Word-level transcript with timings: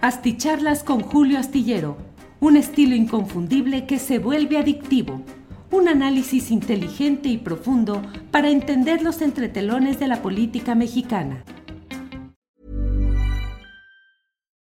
Asticharlas 0.00 0.84
con 0.84 1.00
Julio 1.00 1.40
Astillero, 1.40 1.96
un 2.38 2.56
estilo 2.56 2.94
inconfundible 2.94 3.84
que 3.84 3.98
se 3.98 4.20
vuelve 4.20 4.56
adictivo. 4.56 5.24
Un 5.72 5.88
análisis 5.88 6.52
inteligente 6.52 7.28
y 7.28 7.36
profundo 7.36 8.00
para 8.30 8.48
entender 8.48 9.02
los 9.02 9.20
entretelones 9.22 9.98
de 9.98 10.06
la 10.06 10.22
política 10.22 10.76
mexicana. 10.76 11.42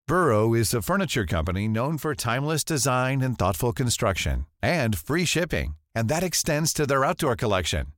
Burrow 0.07 0.55
is 0.55 0.73
a 0.73 0.81
furniture 0.81 1.27
company 1.27 1.69
known 1.69 1.99
for 1.99 2.15
timeless 2.15 2.65
design 2.65 3.21
and 3.21 3.37
thoughtful 3.37 3.75
construction, 3.75 4.47
and 4.63 4.97
free 4.97 5.27
shipping, 5.27 5.75
and 5.95 6.09
that 6.09 6.23
extends 6.23 6.73
to 6.73 6.87
their 6.87 7.05
outdoor 7.05 7.37
collection. 7.37 7.89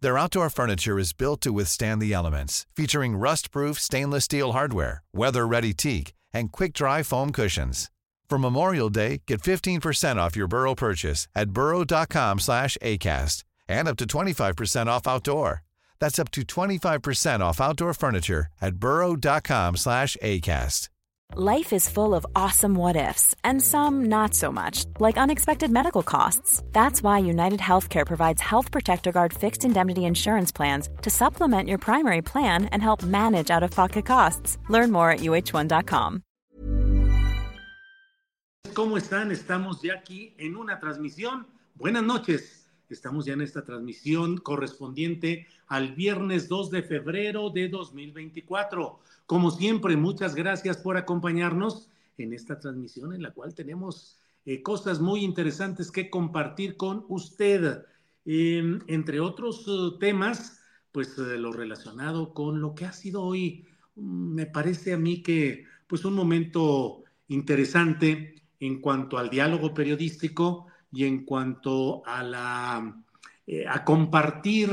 Their 0.00 0.18
outdoor 0.18 0.50
furniture 0.50 0.98
is 0.98 1.12
built 1.12 1.40
to 1.42 1.52
withstand 1.52 2.02
the 2.02 2.12
elements, 2.12 2.66
featuring 2.74 3.14
rust-proof 3.16 3.78
stainless 3.78 4.24
steel 4.24 4.52
hardware, 4.52 5.04
weather-ready 5.14 5.72
teak, 5.72 6.12
and 6.34 6.52
quick-dry 6.52 7.02
foam 7.02 7.32
cushions. 7.32 7.90
For 8.28 8.38
Memorial 8.38 8.90
Day, 8.90 9.22
get 9.26 9.42
15% 9.42 10.16
off 10.16 10.36
your 10.36 10.48
Burrow 10.48 10.74
purchase 10.74 11.28
at 11.34 11.50
burrow.com 11.50 12.40
slash 12.40 12.76
ACAST 12.82 13.44
and 13.68 13.88
up 13.88 13.96
to 13.98 14.06
25% 14.06 14.86
off 14.86 15.06
outdoor. 15.06 15.62
That's 16.00 16.18
up 16.18 16.30
to 16.32 16.42
25% 16.42 17.40
off 17.40 17.60
outdoor 17.60 17.94
furniture 17.94 18.48
at 18.60 18.74
burrow.com 18.76 19.76
slash 19.76 20.16
ACAST. 20.22 20.88
Life 21.36 21.72
is 21.72 21.88
full 21.88 22.14
of 22.14 22.26
awesome 22.36 22.74
what 22.74 22.96
ifs 22.96 23.34
and 23.42 23.60
some 23.60 24.04
not 24.04 24.34
so 24.34 24.52
much, 24.52 24.84
like 25.00 25.16
unexpected 25.16 25.70
medical 25.70 26.02
costs. 26.02 26.62
That's 26.72 27.02
why 27.02 27.18
United 27.18 27.60
Healthcare 27.60 28.06
provides 28.06 28.40
Health 28.40 28.70
Protector 28.70 29.10
Guard 29.10 29.32
fixed 29.32 29.64
indemnity 29.64 30.04
insurance 30.04 30.52
plans 30.52 30.88
to 31.02 31.10
supplement 31.10 31.68
your 31.68 31.78
primary 31.78 32.22
plan 32.22 32.66
and 32.66 32.82
help 32.82 33.02
manage 33.02 33.50
out 33.50 33.62
of 33.62 33.70
pocket 33.70 34.06
costs. 34.06 34.58
Learn 34.68 34.92
more 34.92 35.10
at 35.10 35.20
uh1.com. 35.20 36.23
¿Cómo 38.72 38.96
están? 38.96 39.30
Estamos 39.30 39.82
ya 39.82 39.94
aquí 39.94 40.34
en 40.38 40.56
una 40.56 40.80
transmisión. 40.80 41.46
Buenas 41.74 42.02
noches. 42.02 42.68
Estamos 42.88 43.24
ya 43.24 43.34
en 43.34 43.40
esta 43.40 43.64
transmisión 43.64 44.38
correspondiente 44.38 45.46
al 45.68 45.94
viernes 45.94 46.48
2 46.48 46.70
de 46.70 46.82
febrero 46.82 47.50
de 47.50 47.68
2024. 47.68 48.98
Como 49.26 49.50
siempre, 49.50 49.96
muchas 49.96 50.34
gracias 50.34 50.78
por 50.78 50.96
acompañarnos 50.96 51.88
en 52.18 52.32
esta 52.32 52.58
transmisión 52.58 53.12
en 53.12 53.22
la 53.22 53.32
cual 53.32 53.54
tenemos 53.54 54.18
eh, 54.44 54.62
cosas 54.62 55.00
muy 55.00 55.22
interesantes 55.22 55.90
que 55.90 56.10
compartir 56.10 56.76
con 56.76 57.04
usted. 57.08 57.84
Eh, 58.24 58.78
entre 58.88 59.20
otros 59.20 59.68
uh, 59.68 59.98
temas, 59.98 60.60
pues 60.90 61.18
eh, 61.18 61.38
lo 61.38 61.52
relacionado 61.52 62.32
con 62.32 62.60
lo 62.60 62.74
que 62.74 62.86
ha 62.86 62.92
sido 62.92 63.22
hoy, 63.22 63.66
mm, 63.96 64.34
me 64.34 64.46
parece 64.46 64.94
a 64.94 64.98
mí 64.98 65.22
que 65.22 65.64
pues 65.86 66.04
un 66.04 66.14
momento 66.14 67.04
interesante 67.28 68.34
en 68.66 68.80
cuanto 68.80 69.18
al 69.18 69.28
diálogo 69.28 69.74
periodístico 69.74 70.66
y 70.90 71.04
en 71.04 71.24
cuanto 71.24 72.02
a 72.06 72.22
la 72.22 72.96
eh, 73.46 73.66
a 73.68 73.84
compartir 73.84 74.70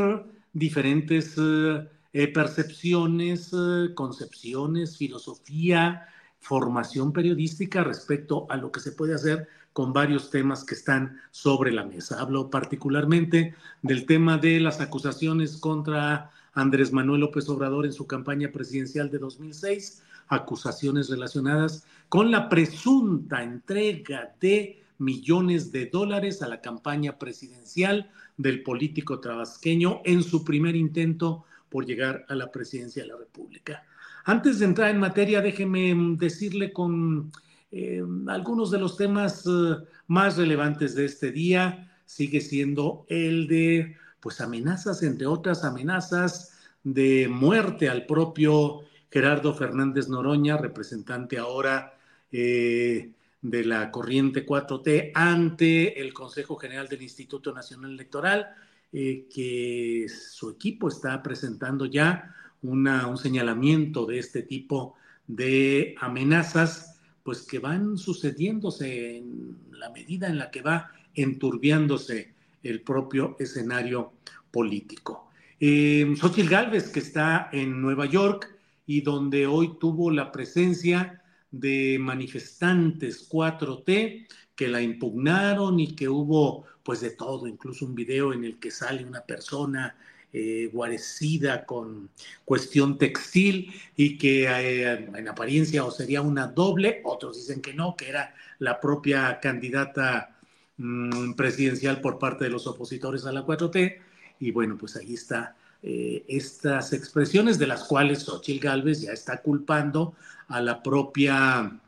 diferentes 0.53 1.35
eh, 1.37 1.89
eh, 2.13 2.27
percepciones, 2.29 3.51
concepciones, 3.95 4.97
filosofía, 4.97 6.07
formación 6.39 7.11
periodística 7.11 7.83
respecto 7.83 8.47
a 8.49 8.57
lo 8.57 8.71
que 8.71 8.79
se 8.79 8.93
puede 8.93 9.13
hacer 9.13 9.47
con 9.73 9.93
varios 9.93 10.29
temas 10.29 10.63
que 10.63 10.75
están 10.75 11.19
sobre 11.31 11.71
la 11.71 11.85
mesa. 11.85 12.19
Hablo 12.19 12.49
particularmente 12.49 13.55
del 13.81 14.05
tema 14.05 14.37
de 14.37 14.59
las 14.59 14.79
acusaciones 14.79 15.57
contra 15.57 16.31
Andrés 16.53 16.91
Manuel 16.91 17.21
López 17.21 17.47
Obrador 17.49 17.85
en 17.85 17.93
su 17.93 18.07
campaña 18.07 18.51
presidencial 18.51 19.09
de 19.09 19.19
2006, 19.19 20.03
acusaciones 20.31 21.09
relacionadas 21.09 21.85
con 22.07 22.31
la 22.31 22.47
presunta 22.47 23.43
entrega 23.43 24.33
de 24.39 24.81
millones 24.97 25.71
de 25.71 25.87
dólares 25.87 26.41
a 26.41 26.47
la 26.47 26.61
campaña 26.61 27.19
presidencial 27.19 28.09
del 28.37 28.63
político 28.63 29.19
tabasqueño 29.19 30.01
en 30.05 30.23
su 30.23 30.45
primer 30.45 30.75
intento 30.75 31.43
por 31.69 31.85
llegar 31.85 32.25
a 32.29 32.35
la 32.35 32.49
presidencia 32.49 33.03
de 33.03 33.09
la 33.09 33.17
República. 33.17 33.83
Antes 34.23 34.59
de 34.59 34.65
entrar 34.65 34.89
en 34.89 34.99
materia, 34.99 35.41
déjeme 35.41 35.93
decirle 36.17 36.71
con 36.71 37.31
eh, 37.71 38.01
algunos 38.27 38.71
de 38.71 38.79
los 38.79 38.95
temas 38.95 39.45
eh, 39.45 39.75
más 40.07 40.37
relevantes 40.37 40.95
de 40.95 41.05
este 41.05 41.31
día. 41.31 41.91
Sigue 42.05 42.39
siendo 42.39 43.05
el 43.09 43.47
de, 43.47 43.97
pues, 44.21 44.39
amenazas, 44.39 45.03
entre 45.03 45.27
otras 45.27 45.65
amenazas 45.65 46.57
de 46.83 47.27
muerte 47.27 47.89
al 47.89 48.05
propio 48.05 48.81
Gerardo 49.11 49.53
Fernández 49.53 50.07
Noroña, 50.07 50.57
representante 50.57 51.37
ahora 51.37 51.97
eh, 52.31 53.11
de 53.41 53.65
la 53.65 53.91
corriente 53.91 54.45
4T 54.45 55.11
ante 55.13 55.99
el 55.99 56.13
Consejo 56.13 56.55
General 56.55 56.87
del 56.87 57.01
Instituto 57.01 57.53
Nacional 57.53 57.91
Electoral, 57.91 58.47
eh, 58.93 59.25
que 59.33 60.07
su 60.07 60.49
equipo 60.51 60.87
está 60.87 61.21
presentando 61.21 61.85
ya 61.85 62.33
una, 62.61 63.07
un 63.07 63.17
señalamiento 63.17 64.05
de 64.05 64.19
este 64.19 64.43
tipo 64.43 64.95
de 65.27 65.95
amenazas, 65.99 66.99
pues 67.23 67.41
que 67.41 67.59
van 67.59 67.97
sucediéndose 67.97 69.17
en 69.17 69.57
la 69.71 69.89
medida 69.89 70.27
en 70.27 70.37
la 70.37 70.51
que 70.51 70.61
va 70.61 70.91
enturbiándose 71.13 72.33
el 72.63 72.81
propio 72.81 73.35
escenario 73.39 74.13
político. 74.51 75.29
Eh, 75.59 76.13
Xochitl 76.17 76.49
Gálvez, 76.49 76.89
que 76.89 76.99
está 76.99 77.49
en 77.51 77.81
Nueva 77.81 78.05
York 78.05 78.60
y 78.91 78.99
donde 78.99 79.47
hoy 79.47 79.77
tuvo 79.79 80.11
la 80.11 80.33
presencia 80.33 81.23
de 81.49 81.95
manifestantes 81.97 83.29
4T 83.29 84.27
que 84.53 84.67
la 84.67 84.81
impugnaron 84.81 85.79
y 85.79 85.95
que 85.95 86.09
hubo 86.09 86.65
pues 86.83 86.99
de 86.99 87.11
todo, 87.11 87.47
incluso 87.47 87.85
un 87.85 87.95
video 87.95 88.33
en 88.33 88.43
el 88.43 88.59
que 88.59 88.69
sale 88.69 89.05
una 89.05 89.21
persona 89.21 89.95
eh, 90.33 90.69
guarecida 90.73 91.65
con 91.65 92.09
cuestión 92.43 92.97
textil 92.97 93.73
y 93.95 94.17
que 94.17 94.43
eh, 94.49 95.07
en 95.15 95.27
apariencia 95.29 95.85
o 95.85 95.91
sería 95.91 96.21
una 96.21 96.47
doble, 96.47 96.99
otros 97.05 97.37
dicen 97.37 97.61
que 97.61 97.73
no, 97.73 97.95
que 97.95 98.09
era 98.09 98.35
la 98.59 98.81
propia 98.81 99.39
candidata 99.39 100.37
mm, 100.75 101.31
presidencial 101.35 102.01
por 102.01 102.19
parte 102.19 102.43
de 102.43 102.49
los 102.49 102.67
opositores 102.67 103.25
a 103.25 103.31
la 103.31 103.45
4T. 103.45 103.99
Y 104.41 104.51
bueno, 104.51 104.77
pues 104.77 104.97
ahí 104.97 105.13
está 105.13 105.55
eh, 105.83 106.23
estas 106.27 106.93
expresiones 106.93 107.57
de 107.57 107.65
las 107.65 107.85
cuales 107.85 108.23
Xochitl 108.23 108.63
Gálvez 108.63 109.01
ya 109.01 109.13
está 109.13 109.41
culpando 109.41 110.13
a 110.47 110.61
la 110.61 110.83
propia, 110.83 111.79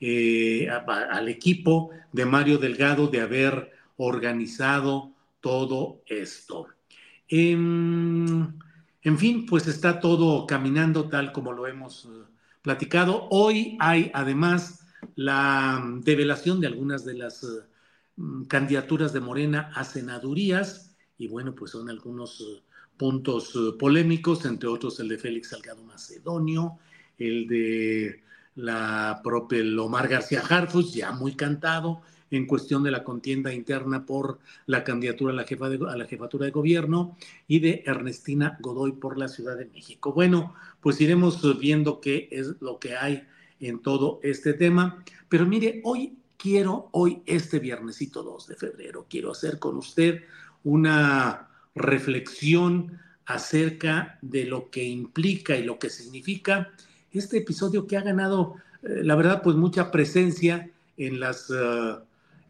eh, 0.00 0.68
al 0.68 1.28
equipo 1.28 1.90
de 2.12 2.26
Mario 2.26 2.58
Delgado 2.58 3.06
de 3.06 3.22
haber 3.22 3.72
organizado 3.96 5.12
todo 5.40 6.02
esto. 6.06 6.66
En, 7.26 8.54
en 9.02 9.18
fin, 9.18 9.46
pues 9.46 9.66
está 9.66 9.98
todo 9.98 10.46
caminando 10.46 11.08
tal 11.08 11.32
como 11.32 11.52
lo 11.52 11.66
hemos 11.66 12.04
eh, 12.04 12.08
platicado. 12.60 13.28
Hoy 13.30 13.78
hay 13.80 14.10
además 14.12 14.86
la 15.16 15.82
develación 16.02 16.60
de 16.60 16.66
algunas 16.66 17.06
de 17.06 17.14
las 17.14 17.46
candidaturas 18.48 19.12
de 19.12 19.20
Morena 19.20 19.70
a 19.74 19.84
senadurías 19.84 20.96
y 21.16 21.28
bueno, 21.28 21.54
pues 21.54 21.70
son 21.70 21.88
algunos 21.88 22.62
puntos 22.98 23.54
eh, 23.54 23.76
polémicos, 23.78 24.44
entre 24.44 24.68
otros 24.68 25.00
el 25.00 25.08
de 25.08 25.18
Félix 25.18 25.50
Salgado 25.50 25.82
Macedonio, 25.84 26.78
el 27.18 27.46
de 27.46 28.22
la 28.56 29.20
propia 29.22 29.62
Omar 29.80 30.08
García 30.08 30.42
Harfus, 30.46 30.92
ya 30.92 31.12
muy 31.12 31.34
cantado 31.34 32.02
en 32.30 32.46
cuestión 32.46 32.82
de 32.82 32.90
la 32.90 33.04
contienda 33.04 33.54
interna 33.54 34.04
por 34.04 34.38
la 34.66 34.84
candidatura 34.84 35.32
a 35.32 35.36
la, 35.36 35.44
jefa 35.44 35.66
a 35.66 35.96
la 35.96 36.06
jefatura 36.06 36.44
de 36.44 36.50
gobierno 36.50 37.16
y 37.46 37.60
de 37.60 37.82
Ernestina 37.86 38.58
Godoy 38.60 38.92
por 38.92 39.16
la 39.16 39.28
Ciudad 39.28 39.56
de 39.56 39.66
México. 39.66 40.12
Bueno, 40.12 40.54
pues 40.80 41.00
iremos 41.00 41.58
viendo 41.58 42.00
qué 42.00 42.28
es 42.30 42.60
lo 42.60 42.78
que 42.78 42.96
hay 42.96 43.26
en 43.60 43.80
todo 43.80 44.20
este 44.22 44.52
tema. 44.52 45.02
Pero 45.28 45.46
mire, 45.46 45.80
hoy 45.84 46.18
quiero, 46.36 46.88
hoy 46.92 47.22
este 47.26 47.58
viernesito 47.58 48.22
2 48.22 48.48
de 48.48 48.56
febrero, 48.56 49.06
quiero 49.08 49.32
hacer 49.32 49.58
con 49.58 49.76
usted 49.76 50.22
una 50.64 51.48
reflexión 51.74 52.98
acerca 53.26 54.18
de 54.22 54.44
lo 54.44 54.70
que 54.70 54.84
implica 54.84 55.56
y 55.56 55.64
lo 55.64 55.78
que 55.78 55.90
significa 55.90 56.70
este 57.12 57.38
episodio 57.38 57.86
que 57.86 57.96
ha 57.96 58.02
ganado, 58.02 58.56
eh, 58.82 59.02
la 59.02 59.14
verdad, 59.16 59.42
pues 59.42 59.56
mucha 59.56 59.90
presencia 59.90 60.70
en 60.96 61.20
las, 61.20 61.50
eh, 61.50 61.96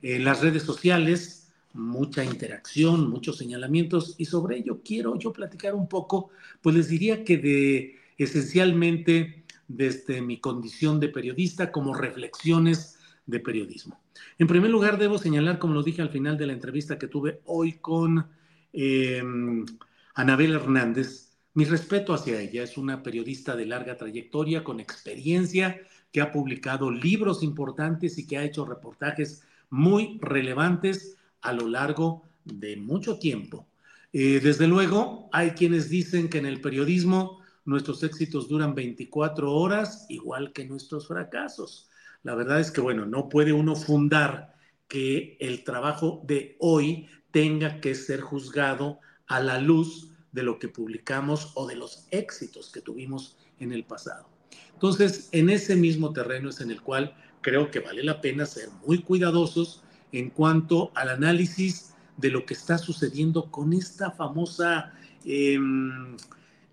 en 0.03 0.25
las 0.25 0.41
redes 0.41 0.63
sociales, 0.63 1.49
mucha 1.75 2.25
interacción, 2.25 3.09
muchos 3.09 3.37
señalamientos 3.37 4.15
y 4.19 4.25
sobre 4.25 4.59
ello 4.59 4.81
quiero 4.85 5.19
yo 5.19 5.33
platicar 5.33 5.75
un 5.75 5.89
poco, 5.89 6.31
pues 6.63 6.75
les 6.75 6.89
diría 6.89 7.25
que 7.25 7.39
de 7.39 7.97
esencialmente 8.17 9.45
desde 9.69 10.23
mi 10.23 10.39
condición 10.39 10.99
de 10.99 11.09
periodista 11.09 11.71
como 11.71 11.95
reflexiones 11.95 12.99
de 13.27 13.41
periodismo. 13.41 14.01
En 14.39 14.47
primer 14.47 14.71
lugar, 14.71 14.99
debo 14.99 15.19
señalar, 15.19 15.59
como 15.59 15.75
lo 15.75 15.83
dije 15.83 16.03
al 16.03 16.09
final 16.09 16.37
de 16.37 16.47
la 16.47 16.55
entrevista 16.55 16.99
que 16.99 17.07
tuve 17.07 17.41
hoy 17.45 17.75
con 17.75 18.27
eh, 18.73 19.23
Anabel 20.15 20.53
Hernández, 20.53 21.37
mi 21.55 21.65
respeto 21.65 22.15
hacia 22.15 22.41
ella, 22.41 22.63
es 22.63 22.77
una 22.77 23.03
periodista 23.03 23.57
de 23.57 23.67
larga 23.67 23.97
trayectoria, 23.97 24.63
con 24.63 24.81
experiencia, 24.81 25.81
que 26.13 26.21
ha 26.21 26.33
publicado 26.33 26.91
libros 26.91 27.43
importantes 27.43 28.19
y 28.19 28.27
que 28.27 28.39
ha 28.39 28.45
hecho 28.45 28.65
reportajes 28.65 29.43
muy 29.71 30.19
relevantes 30.23 31.17
a 31.41 31.53
lo 31.53 31.69
largo 31.69 32.25
de 32.45 32.77
mucho 32.77 33.19
tiempo. 33.19 33.67
Eh, 34.13 34.41
desde 34.43 34.67
luego, 34.67 35.29
hay 35.33 35.51
quienes 35.51 35.91
dicen 35.91 36.29
que 36.29 36.39
en 36.39 36.47
el 36.47 36.61
periodismo 36.61 37.41
nuestros 37.65 38.03
éxitos 38.03 38.49
duran 38.49 38.75
24 38.75 39.53
horas, 39.53 40.07
igual 40.09 40.53
que 40.53 40.65
nuestros 40.65 41.07
fracasos. 41.07 41.91
La 42.23 42.35
verdad 42.35 42.61
es 42.61 42.71
que, 42.71 42.81
bueno, 42.81 43.05
no 43.05 43.29
puede 43.29 43.53
uno 43.53 43.77
fundar 43.77 44.55
que 44.89 45.37
el 45.39 45.65
trabajo 45.65 46.23
de 46.27 46.57
hoy 46.61 47.09
tenga 47.31 47.81
que 47.81 47.95
ser 47.95 48.21
juzgado 48.21 49.01
a 49.27 49.41
la 49.41 49.61
luz 49.61 50.11
de 50.33 50.43
lo 50.43 50.59
que 50.59 50.69
publicamos 50.69 51.53
o 51.55 51.67
de 51.67 51.77
los 51.77 52.07
éxitos 52.11 52.71
que 52.71 52.81
tuvimos 52.81 53.37
en 53.59 53.73
el 53.73 53.85
pasado. 53.85 54.29
Entonces, 54.73 55.29
en 55.33 55.51
ese 55.51 55.77
mismo 55.77 56.13
terreno 56.13 56.51
es 56.51 56.61
en 56.61 56.71
el 56.71 56.81
cual 56.81 57.15
creo 57.41 57.71
que 57.71 57.81
vale 57.81 58.03
la 58.03 58.21
pena 58.21 58.47
ser 58.47 58.69
muy 58.87 59.03
cuidadosos 59.03 59.83
en 60.13 60.31
cuanto 60.31 60.93
al 60.95 61.11
análisis 61.11 61.95
de 62.17 62.31
lo 62.31 62.47
que 62.47 62.55
está 62.55 62.79
sucediendo 62.79 63.51
con 63.51 63.73
esta 63.73 64.11
famosa, 64.11 64.93
em, 65.25 66.17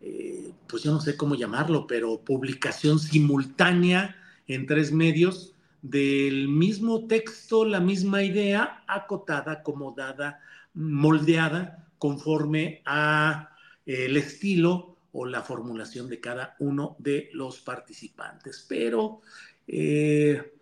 eh, 0.01 0.51
pues 0.67 0.83
yo 0.83 0.91
no 0.91 1.01
sé 1.01 1.17
cómo 1.17 1.35
llamarlo, 1.35 1.87
pero 1.87 2.19
publicación 2.19 2.99
simultánea 2.99 4.15
en 4.47 4.65
tres 4.65 4.91
medios 4.91 5.54
del 5.89 6.47
mismo 6.47 7.05
texto, 7.05 7.63
la 7.63 7.79
misma 7.79 8.23
idea, 8.23 8.83
acotada, 8.87 9.51
acomodada, 9.51 10.41
moldeada 10.73 11.87
conforme 11.99 12.81
a 12.85 13.55
eh, 13.85 14.05
el 14.05 14.17
estilo 14.17 14.97
o 15.11 15.25
la 15.27 15.43
formulación 15.43 16.09
de 16.09 16.19
cada 16.19 16.55
uno 16.57 16.95
de 16.97 17.29
los 17.33 17.59
participantes. 17.61 18.65
Pero, 18.67 19.21
eh, 19.67 20.53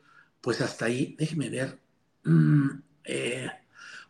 pues 0.42 0.60
hasta 0.60 0.86
ahí, 0.86 1.16
déjeme 1.18 1.50
ver. 1.50 1.80
Mm, 2.26 2.70
eh, 3.06 3.50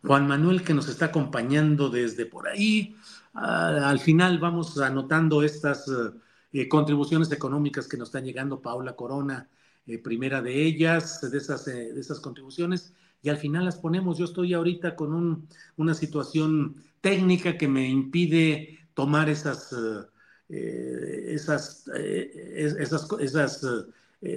Juan 0.02 0.26
Manuel 0.26 0.64
que 0.64 0.74
nos 0.74 0.88
está 0.88 1.06
acompañando 1.06 1.90
desde 1.90 2.26
por 2.26 2.48
ahí. 2.48 2.96
Ah, 3.34 3.88
al 3.88 4.00
final 4.00 4.38
vamos 4.40 4.78
anotando 4.78 5.42
estas 5.44 5.86
contribuciones 6.68 7.32
económicas 7.32 7.88
que 7.88 7.96
nos 7.96 8.08
están 8.08 8.24
llegando. 8.24 8.60
Paula 8.60 8.94
Corona, 8.94 9.48
primera 10.02 10.40
de 10.42 10.64
ellas, 10.64 11.20
de 11.30 11.38
esas, 11.38 11.64
de 11.66 11.98
esas 12.00 12.20
contribuciones 12.20 12.94
y 13.24 13.30
al 13.30 13.38
final 13.38 13.64
las 13.64 13.78
ponemos. 13.78 14.18
Yo 14.18 14.26
estoy 14.26 14.52
ahorita 14.52 14.94
con 14.94 15.48
una 15.76 15.94
situación 15.94 16.76
técnica 17.00 17.56
que 17.56 17.68
me 17.68 17.88
impide 17.88 18.86
tomar 18.92 19.30
esas, 19.30 19.72
eh, 19.72 20.04
eh, 20.50 21.24
esas, 21.28 21.90
eh, 21.96 22.74
esas, 22.78 23.08
esas 23.18 23.66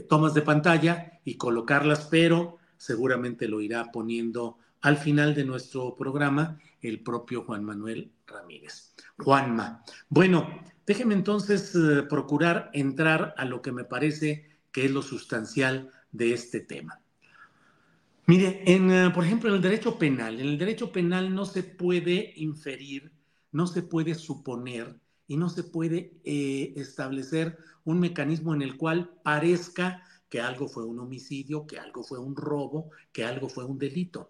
tomas 0.08 0.34
de 0.34 0.42
pantalla 0.42 1.20
y 1.26 1.36
colocarlas, 1.36 2.08
pero 2.10 2.60
seguramente 2.78 3.50
lo 3.50 3.60
irá 3.60 3.92
poniendo 3.92 4.58
al 4.82 4.96
final 4.96 5.36
de 5.36 5.44
nuestro 5.44 5.94
programa 5.94 6.58
el 6.82 7.02
propio 7.02 7.44
Juan 7.44 7.66
Manuel 7.66 8.14
Ramírez. 8.26 8.94
Juanma. 9.18 9.84
Bueno, 10.08 10.48
déjeme 10.86 11.14
entonces 11.14 11.74
procurar 12.10 12.70
entrar 12.74 13.34
a 13.38 13.44
lo 13.44 13.62
que 13.62 13.74
me 13.74 13.84
parece 13.84 14.57
que 14.78 14.86
es 14.86 14.92
lo 14.92 15.02
sustancial 15.02 15.90
de 16.12 16.34
este 16.34 16.60
tema. 16.60 17.02
Mire, 18.28 18.62
eh, 18.68 19.10
por 19.12 19.26
ejemplo, 19.26 19.50
en 19.50 19.56
el 19.56 19.62
derecho 19.64 19.98
penal, 19.98 20.40
en 20.40 20.50
el 20.50 20.60
derecho 20.60 20.92
penal 20.92 21.34
no 21.34 21.46
se 21.46 21.64
puede 21.64 22.34
inferir, 22.36 23.12
no 23.52 23.66
se 23.66 23.82
puede 23.82 24.14
suponer 24.14 25.00
y 25.26 25.36
no 25.36 25.50
se 25.50 25.64
puede 25.64 26.22
eh, 26.24 26.74
establecer 26.76 27.58
un 27.86 28.00
mecanismo 28.00 28.54
en 28.54 28.62
el 28.62 28.78
cual 28.78 29.10
parezca 29.24 30.04
que 30.30 30.42
algo 30.42 30.68
fue 30.68 30.86
un 30.86 31.00
homicidio, 31.00 31.66
que 31.66 31.80
algo 31.80 32.04
fue 32.04 32.20
un 32.20 32.36
robo, 32.36 32.92
que 33.12 33.26
algo 33.26 33.50
fue 33.50 33.66
un 33.66 33.80
delito. 33.80 34.30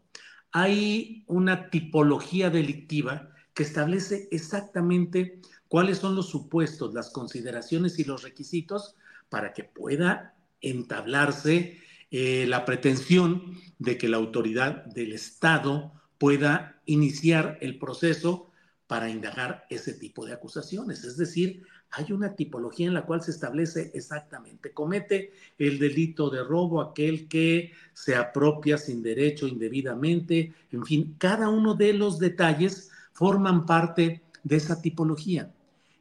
Hay 0.54 1.26
una 1.28 1.70
tipología 1.70 2.50
delictiva 2.50 3.36
que 3.54 3.64
establece 3.64 4.30
exactamente 4.32 5.42
cuáles 5.68 5.98
son 5.98 6.16
los 6.16 6.30
supuestos, 6.30 6.94
las 6.94 7.10
consideraciones 7.10 8.00
y 8.00 8.06
los 8.06 8.24
requisitos 8.24 8.96
para 9.28 9.52
que 9.52 9.66
pueda 9.66 10.37
entablarse 10.62 11.80
eh, 12.12 12.46
la 12.48 12.66
pretensión 12.66 13.58
de 13.80 13.98
que 13.98 14.10
la 14.10 14.18
autoridad 14.18 14.86
del 14.86 15.14
Estado 15.14 15.94
pueda 16.18 16.82
iniciar 16.86 17.58
el 17.62 17.78
proceso 17.78 18.50
para 18.88 19.10
indagar 19.10 19.66
ese 19.70 19.94
tipo 19.94 20.26
de 20.26 20.34
acusaciones. 20.34 21.04
Es 21.04 21.18
decir, 21.18 21.64
hay 21.92 22.12
una 22.12 22.36
tipología 22.36 22.88
en 22.88 22.94
la 22.94 23.06
cual 23.06 23.22
se 23.22 23.32
establece 23.32 23.92
exactamente, 23.94 24.72
comete 24.72 25.32
el 25.58 25.80
delito 25.80 26.30
de 26.30 26.44
robo 26.44 26.82
aquel 26.82 27.28
que 27.28 27.72
se 27.94 28.16
apropia 28.16 28.78
sin 28.78 29.02
derecho 29.02 29.48
indebidamente, 29.48 30.54
en 30.72 30.86
fin, 30.86 31.16
cada 31.18 31.50
uno 31.50 31.76
de 31.76 31.94
los 31.94 32.20
detalles 32.20 32.92
forman 33.14 33.66
parte 33.66 34.22
de 34.44 34.56
esa 34.56 34.82
tipología. 34.82 35.54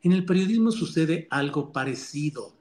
En 0.03 0.13
el 0.13 0.25
periodismo 0.25 0.71
sucede 0.71 1.27
algo 1.31 1.73
parecido. 1.73 2.56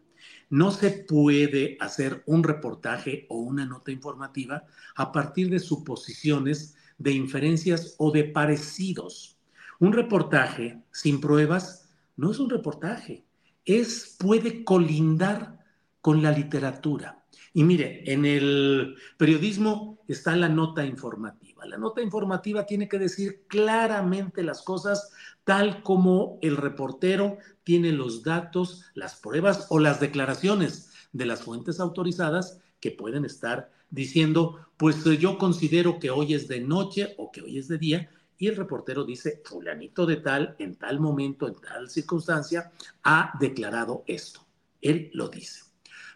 No 0.50 0.72
se 0.72 0.92
puede 0.92 1.78
hacer 1.80 2.24
un 2.26 2.44
reportaje 2.44 3.26
o 3.30 3.38
una 3.38 3.66
nota 3.66 3.92
informativa 3.92 4.64
a 4.96 5.12
partir 5.12 5.50
de 5.50 5.60
suposiciones, 5.60 6.76
de 6.98 7.12
inferencias 7.12 7.96
o 7.98 8.12
de 8.12 8.26
parecidos. 8.26 9.38
Un 9.80 9.94
reportaje 9.94 10.82
sin 10.92 11.20
pruebas 11.20 11.90
no 12.16 12.32
es 12.32 12.40
un 12.40 12.50
reportaje, 12.50 13.26
es 13.66 14.16
puede 14.20 14.64
colindar 14.64 15.60
con 16.02 16.22
la 16.22 16.32
literatura. 16.32 17.26
Y 17.54 17.64
mire, 17.64 18.04
en 18.12 18.26
el 18.26 18.96
periodismo 19.18 20.00
está 20.08 20.36
la 20.36 20.50
nota 20.50 20.86
informativa. 20.86 21.66
La 21.66 21.78
nota 21.78 22.02
informativa 22.02 22.66
tiene 22.66 22.88
que 22.88 23.00
decir 23.00 23.46
claramente 23.48 24.44
las 24.44 24.62
cosas 24.62 25.12
tal 25.46 25.84
como 25.84 26.40
el 26.42 26.58
reportero 26.58 27.38
tiene 27.64 27.94
los 27.94 28.24
datos, 28.24 28.84
las 28.96 29.16
pruebas 29.16 29.68
o 29.70 29.80
las 29.80 30.00
declaraciones 30.02 30.92
de 31.14 31.26
las 31.26 31.44
fuentes 31.44 31.80
autorizadas 31.80 32.60
que 32.82 32.92
pueden 32.92 33.24
estar 33.24 33.72
diciendo, 33.90 34.68
pues 34.76 35.06
eh, 35.06 35.18
yo 35.18 35.38
considero 35.38 36.00
que 36.00 36.10
hoy 36.10 36.34
es 36.34 36.48
de 36.48 36.60
noche 36.60 37.14
o 37.18 37.32
que 37.32 37.42
hoy 37.42 37.60
es 37.60 37.68
de 37.70 37.78
día, 37.78 38.10
y 38.38 38.48
el 38.48 38.58
reportero 38.58 39.06
dice, 39.06 39.42
fulanito 39.46 40.06
de 40.06 40.18
tal, 40.18 40.56
en 40.60 40.76
tal 40.76 41.00
momento, 41.00 41.48
en 41.48 41.56
tal 41.56 41.90
circunstancia, 41.90 42.72
ha 43.04 43.32
declarado 43.40 44.04
esto. 44.08 44.46
Él 44.82 45.10
lo 45.14 45.30
dice. 45.30 45.64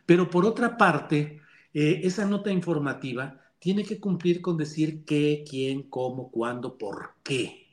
Pero 0.05 0.29
por 0.29 0.45
otra 0.45 0.75
parte, 0.75 1.39
eh, 1.73 2.01
esa 2.03 2.25
nota 2.25 2.51
informativa 2.51 3.39
tiene 3.59 3.85
que 3.85 3.99
cumplir 3.99 4.41
con 4.41 4.57
decir 4.57 5.05
qué, 5.05 5.45
quién, 5.47 5.83
cómo, 5.83 6.29
cuándo, 6.29 6.77
por 6.77 7.11
qué 7.23 7.68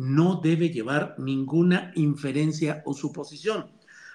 no 0.00 0.40
debe 0.42 0.70
llevar 0.70 1.14
ninguna 1.18 1.92
inferencia 1.94 2.82
o 2.86 2.94
suposición. 2.94 3.70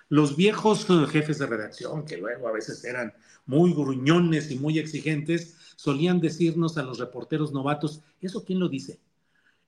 Los 0.09 0.35
viejos 0.35 0.87
eh, 0.89 1.05
jefes 1.07 1.37
de 1.37 1.45
redacción, 1.45 2.05
que 2.05 2.17
luego 2.17 2.47
a 2.47 2.51
veces 2.51 2.83
eran 2.83 3.13
muy 3.45 3.71
gruñones 3.71 4.49
y 4.49 4.57
muy 4.57 4.79
exigentes, 4.79 5.55
solían 5.75 6.19
decirnos 6.19 6.79
a 6.79 6.83
los 6.83 6.97
reporteros 6.97 7.53
novatos, 7.53 8.01
¿eso 8.19 8.43
quién 8.43 8.59
lo 8.59 8.67
dice? 8.67 8.99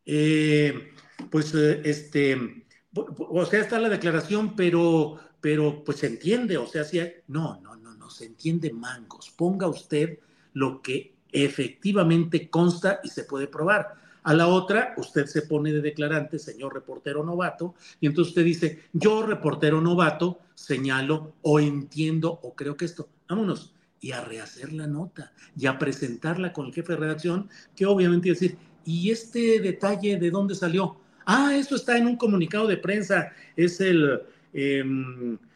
Eh, 0.07 0.89
pues 1.29 1.53
eh, 1.53 1.81
este, 1.85 2.65
o 2.95 3.45
sea, 3.45 3.61
está 3.61 3.77
la 3.77 3.89
declaración, 3.89 4.55
pero, 4.55 5.19
pero 5.39 5.83
pues 5.83 5.99
se 5.99 6.07
entiende, 6.07 6.57
o 6.57 6.65
sea, 6.65 6.83
si 6.83 6.99
no, 7.27 7.61
no, 7.61 7.75
no, 7.75 7.93
no, 7.93 8.09
se 8.09 8.25
entiende 8.25 8.73
mangos. 8.73 9.29
Ponga 9.29 9.67
usted 9.67 10.17
lo 10.53 10.81
que 10.81 11.13
efectivamente 11.31 12.49
consta 12.49 13.01
y 13.03 13.09
se 13.09 13.25
puede 13.25 13.45
probar. 13.45 14.06
A 14.27 14.33
la 14.33 14.49
otra, 14.49 14.93
usted 14.97 15.25
se 15.25 15.43
pone 15.43 15.71
de 15.71 15.79
declarante, 15.79 16.37
señor 16.37 16.73
reportero 16.73 17.23
novato, 17.23 17.75
y 18.01 18.07
entonces 18.07 18.31
usted 18.31 18.43
dice, 18.43 18.79
yo 18.91 19.25
reportero 19.25 19.79
novato 19.79 20.39
señalo 20.53 21.35
o 21.43 21.61
entiendo 21.61 22.37
o 22.43 22.53
creo 22.53 22.75
que 22.75 22.83
esto, 22.83 23.07
vámonos, 23.29 23.73
y 24.01 24.11
a 24.11 24.19
rehacer 24.19 24.73
la 24.73 24.85
nota, 24.85 25.31
y 25.57 25.65
a 25.67 25.79
presentarla 25.79 26.51
con 26.51 26.65
el 26.65 26.73
jefe 26.73 26.91
de 26.91 26.99
redacción, 26.99 27.49
que 27.73 27.85
obviamente 27.85 28.27
decir, 28.27 28.57
¿y 28.83 29.11
este 29.11 29.61
detalle 29.61 30.17
de 30.17 30.29
dónde 30.29 30.55
salió? 30.55 30.97
Ah, 31.25 31.55
esto 31.55 31.77
está 31.77 31.97
en 31.97 32.07
un 32.07 32.17
comunicado 32.17 32.67
de 32.67 32.75
prensa, 32.75 33.31
es 33.55 33.79
el 33.79 34.23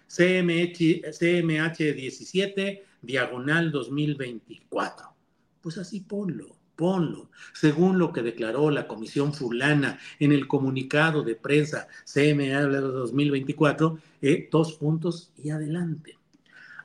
CMH, 0.08 1.12
CMH 1.12 1.94
17, 1.94 2.86
diagonal 3.02 3.70
2024. 3.70 5.14
Pues 5.60 5.78
así 5.78 6.00
ponlo 6.00 6.61
ponlo. 6.82 7.30
Según 7.54 8.00
lo 8.00 8.12
que 8.12 8.24
declaró 8.24 8.72
la 8.72 8.88
comisión 8.88 9.36
fulana 9.36 10.00
en 10.20 10.32
el 10.32 10.48
comunicado 10.48 11.22
de 11.22 11.36
prensa 11.36 11.88
CMA 12.12 12.60
2024, 12.62 14.00
eh, 14.24 14.50
dos 14.52 14.74
puntos 14.74 15.32
y 15.38 15.52
adelante. 15.52 16.18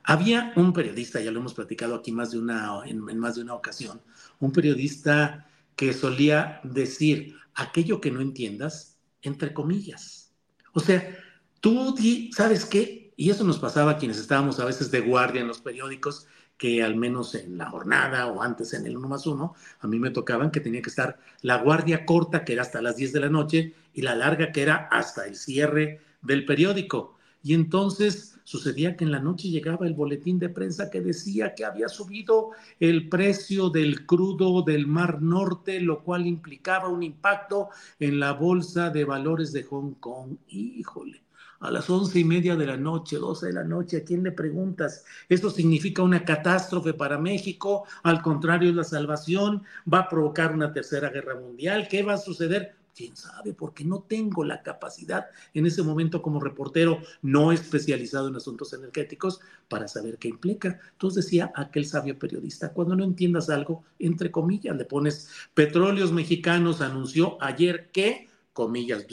Había 0.03 0.53
un 0.55 0.71
periodista, 0.71 1.19
ya 1.19 1.31
lo 1.31 1.39
hemos 1.39 1.55
platicado 1.55 1.95
aquí 1.95 2.11
más 2.11 2.29
de 2.29 2.37
una, 2.37 2.81
en, 2.85 2.99
más 3.17 3.37
de 3.37 3.41
una 3.41 3.55
ocasión, 3.55 3.99
un 4.39 4.51
periodista 4.51 5.49
que 5.75 5.93
solía 5.93 6.61
decir 6.63 7.35
aquello 7.55 7.99
que 7.99 8.11
no 8.11 8.21
entiendas, 8.21 8.99
entre 9.23 9.51
comillas. 9.51 10.31
O 10.73 10.79
sea, 10.79 11.11
tú 11.59 11.95
¿sabes 12.35 12.65
qué? 12.65 13.13
Y 13.15 13.31
eso 13.31 13.43
nos 13.43 13.57
pasaba 13.57 13.93
a 13.93 13.97
quienes 13.97 14.19
estábamos 14.19 14.59
a 14.59 14.65
veces 14.65 14.91
de 14.91 15.01
guardia 15.01 15.41
en 15.41 15.47
los 15.47 15.59
periódicos, 15.59 16.27
que 16.57 16.83
al 16.83 16.95
menos 16.95 17.35
en 17.35 17.57
la 17.57 17.69
jornada 17.69 18.27
o 18.27 18.41
antes 18.41 18.73
en 18.73 18.85
el 18.85 18.97
1 18.97 19.07
más 19.07 19.27
1, 19.27 19.53
a 19.79 19.87
mí 19.87 19.99
me 19.99 20.09
tocaban 20.09 20.51
que 20.51 20.59
tenía 20.59 20.81
que 20.81 20.89
estar 20.89 21.19
la 21.41 21.61
guardia 21.61 22.05
corta, 22.05 22.43
que 22.43 22.53
era 22.53 22.63
hasta 22.63 22.81
las 22.81 22.97
10 22.97 23.13
de 23.13 23.19
la 23.19 23.29
noche, 23.29 23.73
y 23.93 24.01
la 24.01 24.15
larga, 24.15 24.51
que 24.51 24.63
era 24.63 24.87
hasta 24.91 25.25
el 25.25 25.35
cierre 25.35 26.01
del 26.21 26.45
periódico. 26.45 27.17
Y 27.43 27.53
entonces 27.53 28.39
sucedía 28.43 28.95
que 28.95 29.03
en 29.03 29.11
la 29.11 29.19
noche 29.19 29.49
llegaba 29.49 29.85
el 29.85 29.93
boletín 29.93 30.39
de 30.39 30.49
prensa 30.49 30.89
que 30.89 31.01
decía 31.01 31.53
que 31.53 31.65
había 31.65 31.89
subido 31.89 32.51
el 32.79 33.09
precio 33.09 33.69
del 33.69 34.05
crudo 34.05 34.61
del 34.61 34.87
Mar 34.87 35.21
Norte, 35.21 35.81
lo 35.81 36.01
cual 36.01 36.25
implicaba 36.25 36.87
un 36.87 37.03
impacto 37.03 37.69
en 37.99 38.19
la 38.19 38.33
bolsa 38.33 38.89
de 38.89 39.03
valores 39.03 39.51
de 39.51 39.63
Hong 39.63 39.95
Kong. 39.99 40.37
Híjole, 40.47 41.21
a 41.59 41.71
las 41.71 41.89
once 41.89 42.19
y 42.19 42.23
media 42.23 42.55
de 42.55 42.65
la 42.65 42.77
noche, 42.77 43.17
doce 43.17 43.47
de 43.47 43.53
la 43.53 43.63
noche, 43.63 43.97
¿a 43.97 44.03
quién 44.03 44.23
le 44.23 44.31
preguntas? 44.31 45.03
¿Esto 45.29 45.49
significa 45.49 46.03
una 46.03 46.23
catástrofe 46.23 46.93
para 46.93 47.17
México? 47.17 47.85
Al 48.03 48.21
contrario, 48.21 48.69
es 48.69 48.75
la 48.75 48.83
salvación, 48.83 49.63
va 49.91 49.99
a 49.99 50.09
provocar 50.09 50.53
una 50.53 50.71
tercera 50.73 51.09
guerra 51.09 51.35
mundial, 51.35 51.87
¿qué 51.89 52.03
va 52.03 52.13
a 52.13 52.17
suceder? 52.17 52.77
quién 52.97 53.15
sabe, 53.15 53.53
porque 53.53 53.85
no 53.85 53.99
tengo 53.99 54.43
la 54.43 54.63
capacidad 54.63 55.27
en 55.53 55.67
ese 55.67 55.83
momento 55.83 56.23
como 56.23 56.39
reportero 56.39 56.99
no 57.21 57.51
especializado 57.51 58.27
en 58.27 58.35
asuntos 58.35 58.73
energéticos 58.73 59.39
para 59.69 59.87
saber 59.87 60.17
qué 60.17 60.29
implica. 60.29 60.79
Entonces 60.93 61.25
decía 61.25 61.51
aquel 61.55 61.85
sabio 61.85 62.17
periodista, 62.17 62.73
cuando 62.73 62.95
no 62.95 63.03
entiendas 63.03 63.51
algo, 63.51 63.83
entre 63.99 64.31
comillas, 64.31 64.75
le 64.75 64.85
pones 64.85 65.29
Petróleos 65.53 66.11
Mexicanos 66.11 66.81
anunció 66.81 67.37
ayer 67.39 67.91
que, 67.91 68.29
comillas, 68.53 69.05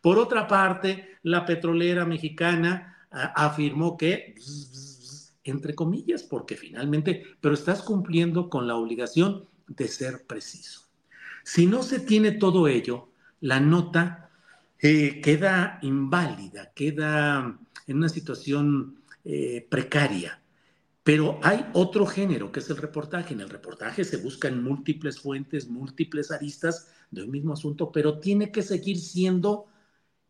por 0.00 0.18
otra 0.18 0.46
parte, 0.46 1.16
la 1.22 1.44
petrolera 1.44 2.04
mexicana 2.04 3.06
ah, 3.10 3.32
afirmó 3.34 3.96
que, 3.96 4.34
entre 5.44 5.74
comillas, 5.74 6.22
porque 6.22 6.56
finalmente, 6.56 7.24
pero 7.40 7.54
estás 7.54 7.82
cumpliendo 7.82 8.48
con 8.48 8.66
la 8.66 8.76
obligación 8.76 9.46
de 9.66 9.88
ser 9.88 10.26
preciso. 10.26 10.82
Si 11.44 11.66
no 11.66 11.82
se 11.82 12.00
tiene 12.00 12.32
todo 12.32 12.68
ello, 12.68 13.08
la 13.40 13.60
nota 13.60 14.30
eh, 14.80 15.20
queda 15.20 15.78
inválida, 15.82 16.72
queda 16.74 17.58
en 17.86 17.96
una 17.96 18.08
situación 18.08 18.98
eh, 19.24 19.66
precaria. 19.68 20.40
Pero 21.02 21.40
hay 21.42 21.64
otro 21.72 22.04
género 22.06 22.52
que 22.52 22.60
es 22.60 22.68
el 22.68 22.76
reportaje. 22.76 23.32
En 23.32 23.40
el 23.40 23.48
reportaje 23.48 24.04
se 24.04 24.18
buscan 24.18 24.62
múltiples 24.62 25.18
fuentes, 25.18 25.68
múltiples 25.68 26.30
aristas 26.30 26.92
de 27.10 27.22
un 27.22 27.30
mismo 27.30 27.54
asunto, 27.54 27.90
pero 27.90 28.18
tiene 28.18 28.52
que 28.52 28.62
seguir 28.62 28.98
siendo 28.98 29.66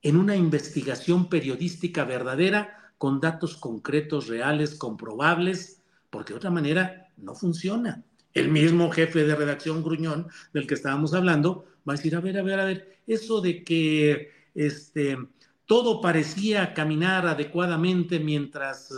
en 0.03 0.17
una 0.17 0.37
investigación 0.37 1.29
periodística 1.29 2.05
verdadera 2.05 2.93
con 2.99 3.21
datos 3.21 3.57
concretos, 3.57 4.29
reales, 4.29 4.75
comprobables, 4.75 5.83
porque 6.11 6.33
de 6.33 6.39
otra 6.39 6.51
manera 6.51 7.09
no 7.17 7.35
funciona 7.35 8.05
el 8.35 8.51
mismo 8.51 8.91
jefe 8.91 9.25
de 9.25 9.35
redacción 9.35 9.83
gruñón 9.83 10.29
del 10.53 10.67
que 10.67 10.75
estábamos 10.75 11.15
hablando 11.15 11.65
va 11.89 11.95
a 11.95 11.97
decir, 11.97 12.15
a 12.15 12.21
ver, 12.21 12.39
a 12.39 12.43
ver, 12.43 12.61
a 12.61 12.65
ver, 12.65 12.99
eso 13.07 13.41
de 13.41 13.65
que 13.65 14.31
este, 14.55 15.17
todo 15.67 16.01
parecía 16.01 16.75
caminar 16.75 17.27
adecuadamente 17.27 18.21
mientras 18.21 18.93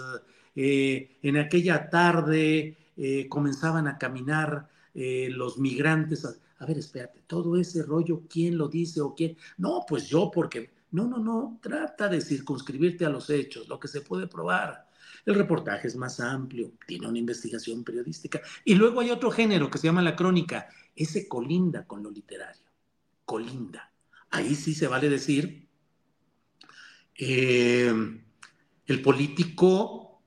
eh, 0.57 1.17
en 1.23 1.37
aquella 1.37 1.89
tarde 1.89 2.77
eh, 2.97 3.29
comenzaban 3.29 3.87
a 3.87 3.99
caminar 3.99 4.69
eh, 4.95 5.29
los 5.31 5.59
migrantes. 5.59 6.25
A, 6.59 6.67
ver, 6.67 6.79
espérate, 6.79 7.23
todo 7.27 7.57
ese 7.57 7.83
rollo, 7.83 8.23
¿quién 8.29 8.59
lo 8.59 8.69
dice 8.69 9.01
o 9.01 9.15
quién? 9.15 9.37
No, 9.59 9.85
pues 9.89 10.09
yo, 10.09 10.31
porque... 10.31 10.80
No, 10.93 11.07
no, 11.07 11.19
no, 11.19 11.59
trata 11.63 12.09
de 12.09 12.21
circunscribirte 12.21 13.05
a 13.05 13.11
los 13.11 13.31
hechos, 13.31 13.69
lo 13.69 13.79
que 13.79 13.89
se 13.89 14.01
puede 14.01 14.27
probar. 14.27 14.89
El 15.25 15.35
reportaje 15.35 15.87
es 15.89 15.97
más 15.97 16.19
amplio, 16.21 16.73
tiene 16.87 17.07
una 17.07 17.19
investigación 17.19 17.85
periodística. 17.85 18.41
Y 18.65 18.75
luego 18.75 19.01
hay 19.01 19.11
otro 19.11 19.31
género 19.31 19.71
que 19.71 19.79
se 19.79 19.87
llama 19.87 20.03
la 20.03 20.17
crónica. 20.17 20.69
Ese 20.97 21.29
colinda 21.29 21.87
con 21.87 22.03
lo 22.03 22.11
literario. 22.11 22.67
Colinda. 23.25 23.93
Ahí 24.31 24.55
sí 24.55 24.75
se 24.75 24.89
vale 24.89 25.09
decir, 25.09 25.69
eh, 27.17 27.93
el 28.87 29.03
político 29.03 30.23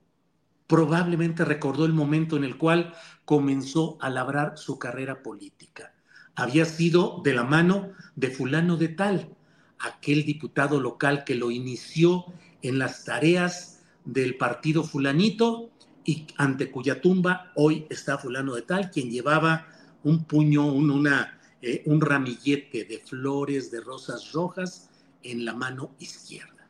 probablemente 0.66 1.44
recordó 1.44 1.84
el 1.84 1.92
momento 1.92 2.36
en 2.36 2.44
el 2.44 2.56
cual 2.56 2.94
comenzó 3.24 3.98
a 4.00 4.10
labrar 4.10 4.56
su 4.56 4.78
carrera 4.78 5.22
política. 5.22 5.94
Había 6.34 6.64
sido 6.64 7.20
de 7.22 7.34
la 7.34 7.44
mano 7.44 7.92
de 8.16 8.30
fulano 8.30 8.76
de 8.76 8.88
tal, 8.88 9.36
aquel 9.78 10.24
diputado 10.24 10.80
local 10.80 11.24
que 11.24 11.34
lo 11.34 11.50
inició 11.50 12.26
en 12.62 12.78
las 12.78 13.04
tareas 13.04 13.82
del 14.04 14.36
partido 14.36 14.84
fulanito 14.84 15.70
y 16.04 16.26
ante 16.36 16.70
cuya 16.70 17.00
tumba 17.00 17.52
hoy 17.54 17.86
está 17.90 18.18
fulano 18.18 18.54
de 18.54 18.62
tal, 18.62 18.90
quien 18.90 19.10
llevaba 19.10 19.66
un 20.02 20.24
puño, 20.24 20.66
un, 20.66 20.90
una, 20.90 21.40
eh, 21.62 21.82
un 21.86 22.00
ramillete 22.00 22.84
de 22.84 22.98
flores, 22.98 23.70
de 23.70 23.80
rosas 23.80 24.32
rojas 24.32 24.90
en 25.22 25.44
la 25.44 25.54
mano 25.54 25.94
izquierda. 25.98 26.68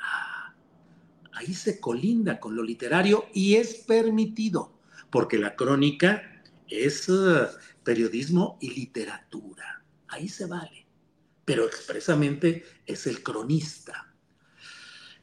Ah, 0.00 0.54
ahí 1.32 1.54
se 1.54 1.80
colinda 1.80 2.38
con 2.38 2.54
lo 2.54 2.62
literario 2.62 3.26
y 3.34 3.56
es 3.56 3.74
permitido, 3.74 4.72
porque 5.10 5.38
la 5.38 5.56
crónica 5.56 6.22
es 6.68 7.08
eh, 7.08 7.46
periodismo 7.82 8.58
y 8.60 8.70
literatura. 8.70 9.82
Ahí 10.08 10.28
se 10.28 10.46
vale, 10.46 10.86
pero 11.48 11.64
expresamente 11.64 12.62
es 12.84 13.06
el 13.06 13.22
cronista. 13.22 14.12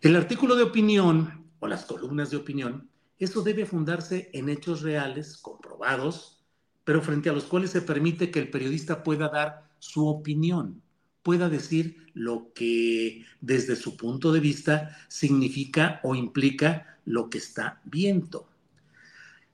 El 0.01 0.15
artículo 0.15 0.55
de 0.55 0.63
opinión 0.63 1.45
o 1.59 1.67
las 1.67 1.85
columnas 1.85 2.31
de 2.31 2.37
opinión, 2.37 2.89
eso 3.19 3.43
debe 3.43 3.67
fundarse 3.67 4.31
en 4.33 4.49
hechos 4.49 4.81
reales, 4.81 5.37
comprobados, 5.37 6.43
pero 6.83 7.03
frente 7.03 7.29
a 7.29 7.33
los 7.33 7.43
cuales 7.43 7.69
se 7.69 7.83
permite 7.83 8.31
que 8.31 8.39
el 8.39 8.49
periodista 8.49 9.03
pueda 9.03 9.29
dar 9.29 9.69
su 9.77 10.07
opinión, 10.07 10.81
pueda 11.21 11.47
decir 11.47 12.07
lo 12.15 12.51
que 12.55 13.23
desde 13.39 13.75
su 13.75 13.95
punto 13.95 14.33
de 14.33 14.39
vista 14.39 14.97
significa 15.07 15.99
o 16.01 16.15
implica 16.15 16.97
lo 17.05 17.29
que 17.29 17.37
está 17.37 17.83
viendo. 17.85 18.49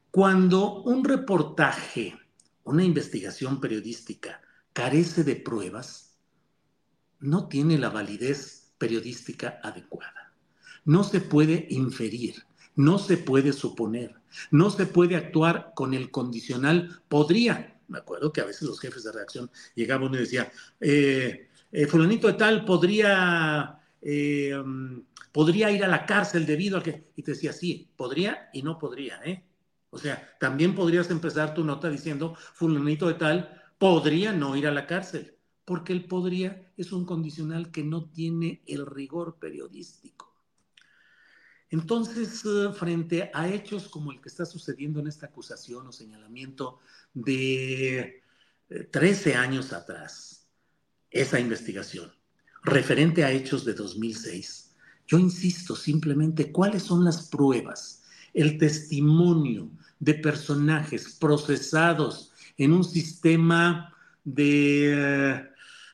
Cuando 0.09 0.83
un 0.83 1.03
reportaje, 1.03 2.17
una 2.63 2.85
investigación 2.85 3.59
periodística 3.59 4.39
carece 4.71 5.25
de 5.25 5.35
pruebas, 5.35 6.10
no 7.21 7.47
tiene 7.47 7.77
la 7.77 7.89
validez 7.89 8.73
periodística 8.77 9.59
adecuada 9.63 10.21
no 10.85 11.03
se 11.03 11.21
puede 11.21 11.67
inferir, 11.69 12.43
no 12.75 12.97
se 12.97 13.17
puede 13.17 13.53
suponer, 13.53 14.15
no 14.49 14.69
se 14.69 14.85
puede 14.85 15.15
actuar 15.15 15.73
con 15.75 15.93
el 15.93 16.11
condicional 16.11 17.01
podría. 17.07 17.79
Me 17.87 17.99
acuerdo 17.99 18.31
que 18.31 18.41
a 18.41 18.45
veces 18.45 18.63
los 18.63 18.79
jefes 18.79 19.03
de 19.03 19.11
redacción 19.11 19.51
llegaban 19.75 20.13
y 20.13 20.17
decían, 20.17 20.47
eh, 20.79 21.49
eh, 21.71 21.87
fulanito 21.87 22.27
de 22.27 22.33
tal 22.33 22.65
podría, 22.65 23.79
eh, 24.01 24.53
mm, 24.63 25.01
podría 25.31 25.71
ir 25.71 25.83
a 25.83 25.87
la 25.87 26.05
cárcel 26.05 26.45
debido 26.45 26.77
a 26.77 26.83
que... 26.83 27.11
Y 27.15 27.23
te 27.23 27.31
decía, 27.31 27.53
sí, 27.53 27.89
podría 27.95 28.49
y 28.53 28.63
no 28.63 28.79
podría, 28.79 29.19
¿eh? 29.25 29.43
O 29.89 29.97
sea, 29.97 30.35
también 30.39 30.73
podrías 30.73 31.11
empezar 31.11 31.53
tu 31.53 31.65
nota 31.65 31.89
diciendo, 31.89 32.35
fulanito 32.53 33.07
de 33.07 33.15
tal 33.15 33.61
podría 33.77 34.31
no 34.31 34.55
ir 34.55 34.67
a 34.67 34.71
la 34.71 34.87
cárcel, 34.87 35.35
porque 35.71 35.93
el 35.93 36.03
podría 36.03 36.69
es 36.75 36.91
un 36.91 37.05
condicional 37.05 37.71
que 37.71 37.81
no 37.81 38.09
tiene 38.09 38.61
el 38.67 38.85
rigor 38.85 39.37
periodístico. 39.39 40.35
Entonces, 41.69 42.43
eh, 42.43 42.73
frente 42.73 43.31
a 43.33 43.47
hechos 43.47 43.87
como 43.87 44.11
el 44.11 44.19
que 44.19 44.27
está 44.27 44.45
sucediendo 44.45 44.99
en 44.99 45.07
esta 45.07 45.27
acusación 45.27 45.87
o 45.87 45.93
señalamiento 45.93 46.79
de 47.13 48.21
13 48.67 49.29
eh, 49.29 49.35
años 49.35 49.71
atrás, 49.71 50.45
esa 51.09 51.39
investigación, 51.39 52.11
referente 52.63 53.23
a 53.23 53.31
hechos 53.31 53.63
de 53.63 53.73
2006, 53.73 54.75
yo 55.07 55.19
insisto 55.19 55.73
simplemente 55.73 56.51
cuáles 56.51 56.83
son 56.83 57.05
las 57.05 57.29
pruebas, 57.29 58.03
el 58.33 58.57
testimonio 58.57 59.71
de 60.01 60.15
personajes 60.15 61.15
procesados 61.17 62.33
en 62.57 62.73
un 62.73 62.83
sistema 62.83 63.95
de 64.25 64.93
eh, 64.93 65.50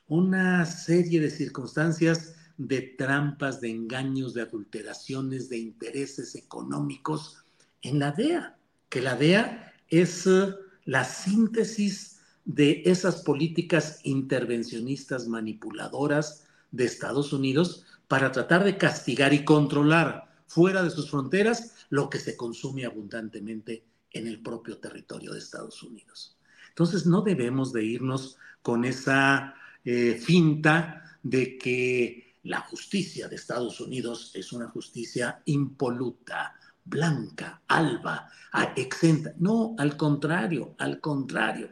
una 0.08 0.64
serie 0.66 1.20
de 1.20 1.30
circunstancias 1.30 2.34
de 2.56 2.80
trampas, 2.98 3.60
de 3.60 3.70
engaños, 3.70 4.34
de 4.34 4.42
adulteraciones, 4.42 5.48
de 5.48 5.58
intereses 5.58 6.34
económicos 6.34 7.44
en 7.82 8.00
la 8.00 8.10
DEA, 8.12 8.58
que 8.88 9.00
la 9.00 9.14
DEA 9.14 9.72
es 9.88 10.26
eh, 10.26 10.54
la 10.84 11.04
síntesis 11.04 12.20
de 12.44 12.82
esas 12.86 13.22
políticas 13.22 14.00
intervencionistas 14.02 15.28
manipuladoras 15.28 16.44
de 16.72 16.84
Estados 16.84 17.32
Unidos 17.32 17.84
para 18.08 18.32
tratar 18.32 18.64
de 18.64 18.78
castigar 18.78 19.34
y 19.34 19.44
controlar 19.44 20.28
fuera 20.46 20.82
de 20.82 20.90
sus 20.90 21.10
fronteras 21.10 21.74
lo 21.90 22.08
que 22.08 22.18
se 22.18 22.36
consume 22.36 22.86
abundantemente 22.86 23.84
en 24.12 24.26
el 24.26 24.40
propio 24.40 24.78
territorio 24.78 25.32
de 25.32 25.38
Estados 25.38 25.82
Unidos. 25.82 26.36
Entonces 26.70 27.06
no 27.06 27.20
debemos 27.20 27.72
de 27.72 27.84
irnos 27.84 28.38
con 28.62 28.84
esa 28.84 29.54
eh, 29.84 30.20
finta 30.20 31.18
de 31.22 31.58
que 31.58 32.36
la 32.44 32.60
justicia 32.60 33.28
de 33.28 33.36
Estados 33.36 33.80
Unidos 33.80 34.32
es 34.34 34.52
una 34.52 34.68
justicia 34.68 35.42
impoluta, 35.46 36.54
blanca, 36.84 37.62
alba, 37.68 38.30
exenta. 38.74 39.34
No, 39.38 39.74
al 39.78 39.96
contrario, 39.96 40.74
al 40.78 41.00
contrario. 41.00 41.68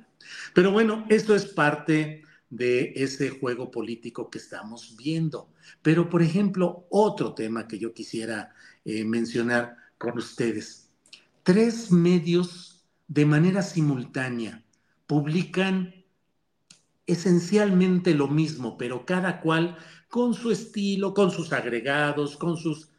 Pero 0.55 0.73
bueno, 0.73 1.07
esto 1.09 1.35
es 1.35 1.47
parte 1.47 2.23
de 2.51 2.93
ese 2.97 3.31
juego 3.31 3.71
político 3.71 4.31
que 4.31 4.39
estamos 4.39 4.97
viendo. 4.97 5.49
Pero, 5.83 6.09
por 6.09 6.23
ejemplo, 6.23 6.87
otro 6.91 7.35
tema 7.35 7.67
que 7.67 7.79
yo 7.79 7.93
quisiera 7.93 8.55
eh, 8.85 9.05
mencionar 9.05 9.77
con 9.99 10.19
ustedes. 10.19 10.91
Tres 11.43 11.91
medios 11.91 12.85
de 13.09 13.25
manera 13.25 13.63
simultánea 13.63 14.63
publican 15.07 15.96
esencialmente 17.07 18.15
lo 18.15 18.29
mismo, 18.29 18.77
pero 18.77 19.07
cada 19.07 19.41
cual 19.41 19.77
con 20.09 20.35
su 20.35 20.51
estilo, 20.51 21.15
con 21.15 21.31
sus 21.31 21.53
agregados, 21.53 22.37
con 22.37 22.57
sus... 22.57 22.91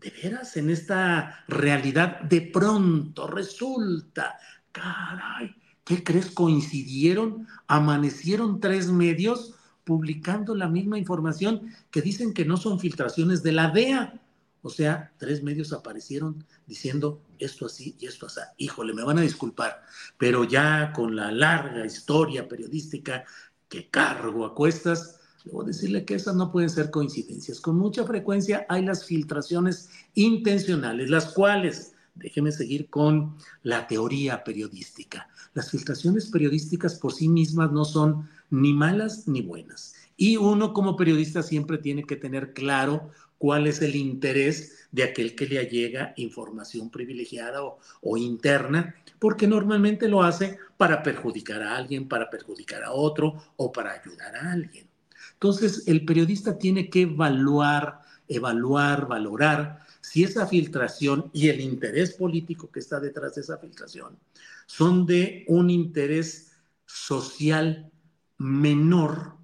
De 0.00 0.10
veras, 0.22 0.56
en 0.56 0.70
esta 0.70 1.44
realidad, 1.46 2.22
de 2.22 2.40
pronto 2.40 3.26
resulta, 3.26 4.38
caray, 4.72 5.54
¿qué 5.84 6.02
crees? 6.02 6.30
Coincidieron, 6.30 7.46
amanecieron 7.66 8.60
tres 8.60 8.88
medios 8.88 9.54
publicando 9.84 10.54
la 10.54 10.68
misma 10.68 10.98
información 10.98 11.74
que 11.90 12.00
dicen 12.00 12.32
que 12.32 12.46
no 12.46 12.56
son 12.56 12.80
filtraciones 12.80 13.42
de 13.42 13.52
la 13.52 13.70
DEA. 13.70 14.20
O 14.62 14.70
sea, 14.70 15.12
tres 15.18 15.42
medios 15.42 15.72
aparecieron 15.72 16.44
diciendo 16.66 17.22
esto 17.38 17.66
así 17.66 17.96
y 17.98 18.06
esto 18.06 18.26
así. 18.26 18.40
Híjole, 18.58 18.92
me 18.92 19.02
van 19.02 19.18
a 19.18 19.22
disculpar, 19.22 19.82
pero 20.18 20.44
ya 20.44 20.92
con 20.92 21.16
la 21.16 21.32
larga 21.32 21.84
historia 21.84 22.46
periodística 22.46 23.24
que 23.70 23.88
cargo 23.88 24.44
a 24.44 24.54
cuestas, 24.54 25.20
debo 25.44 25.64
decirle 25.64 26.04
que 26.04 26.14
esas 26.14 26.34
no 26.34 26.52
pueden 26.52 26.68
ser 26.68 26.90
coincidencias. 26.90 27.60
Con 27.60 27.78
mucha 27.78 28.04
frecuencia 28.04 28.66
hay 28.68 28.84
las 28.84 29.06
filtraciones 29.06 29.88
intencionales, 30.14 31.08
las 31.08 31.32
cuales, 31.32 31.94
déjeme 32.14 32.52
seguir 32.52 32.90
con 32.90 33.36
la 33.62 33.86
teoría 33.86 34.44
periodística. 34.44 35.30
Las 35.54 35.70
filtraciones 35.70 36.26
periodísticas 36.26 36.96
por 36.96 37.14
sí 37.14 37.28
mismas 37.28 37.72
no 37.72 37.86
son 37.86 38.28
ni 38.50 38.74
malas 38.74 39.26
ni 39.26 39.40
buenas. 39.40 39.94
Y 40.16 40.36
uno 40.36 40.74
como 40.74 40.96
periodista 40.96 41.42
siempre 41.42 41.78
tiene 41.78 42.04
que 42.04 42.16
tener 42.16 42.52
claro 42.52 43.10
cuál 43.38 43.66
es 43.66 43.80
el 43.80 43.96
interés 43.96 44.88
de 44.92 45.04
aquel 45.04 45.34
que 45.34 45.46
le 45.46 45.64
llega 45.64 46.12
información 46.16 46.90
privilegiada 46.90 47.62
o, 48.02 48.16
interna, 48.18 48.94
porque 49.20 49.46
normalmente 49.46 50.08
lo 50.08 50.22
hace 50.24 50.58
para 50.76 51.02
perjudicar 51.04 51.62
a 51.62 51.76
alguien, 51.76 52.08
para 52.08 52.28
perjudicar 52.28 52.82
a 52.82 52.92
otro 52.92 53.34
o 53.56 53.70
para 53.70 53.92
ayudar 53.92 54.34
a 54.34 54.52
alguien. 54.52 54.88
Entonces, 55.34 55.84
el 55.86 56.04
periodista 56.04 56.58
tiene 56.58 56.90
que 56.90 57.02
evaluar, 57.02 58.00
evaluar, 58.26 59.06
valorar 59.06 59.86
si 60.00 60.24
esa 60.24 60.46
filtración 60.46 61.30
y 61.32 61.48
el 61.48 61.60
interés 61.60 62.14
político 62.14 62.70
que 62.70 62.80
está 62.80 62.98
detrás 62.98 63.34
de 63.34 63.42
esa 63.42 63.58
filtración 63.58 64.18
son 64.66 65.04
de 65.04 65.44
un 65.48 65.68
interés 65.68 66.52
social 66.86 67.90
menor 68.38 69.36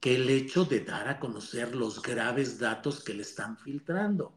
que 0.00 0.16
el 0.16 0.28
hecho 0.28 0.64
de 0.64 0.80
dar 0.80 1.08
a 1.08 1.20
conocer 1.20 1.74
los 1.74 2.02
graves 2.02 2.58
datos 2.58 3.02
que 3.02 3.14
le 3.14 3.22
están 3.22 3.56
filtrando. 3.56 4.32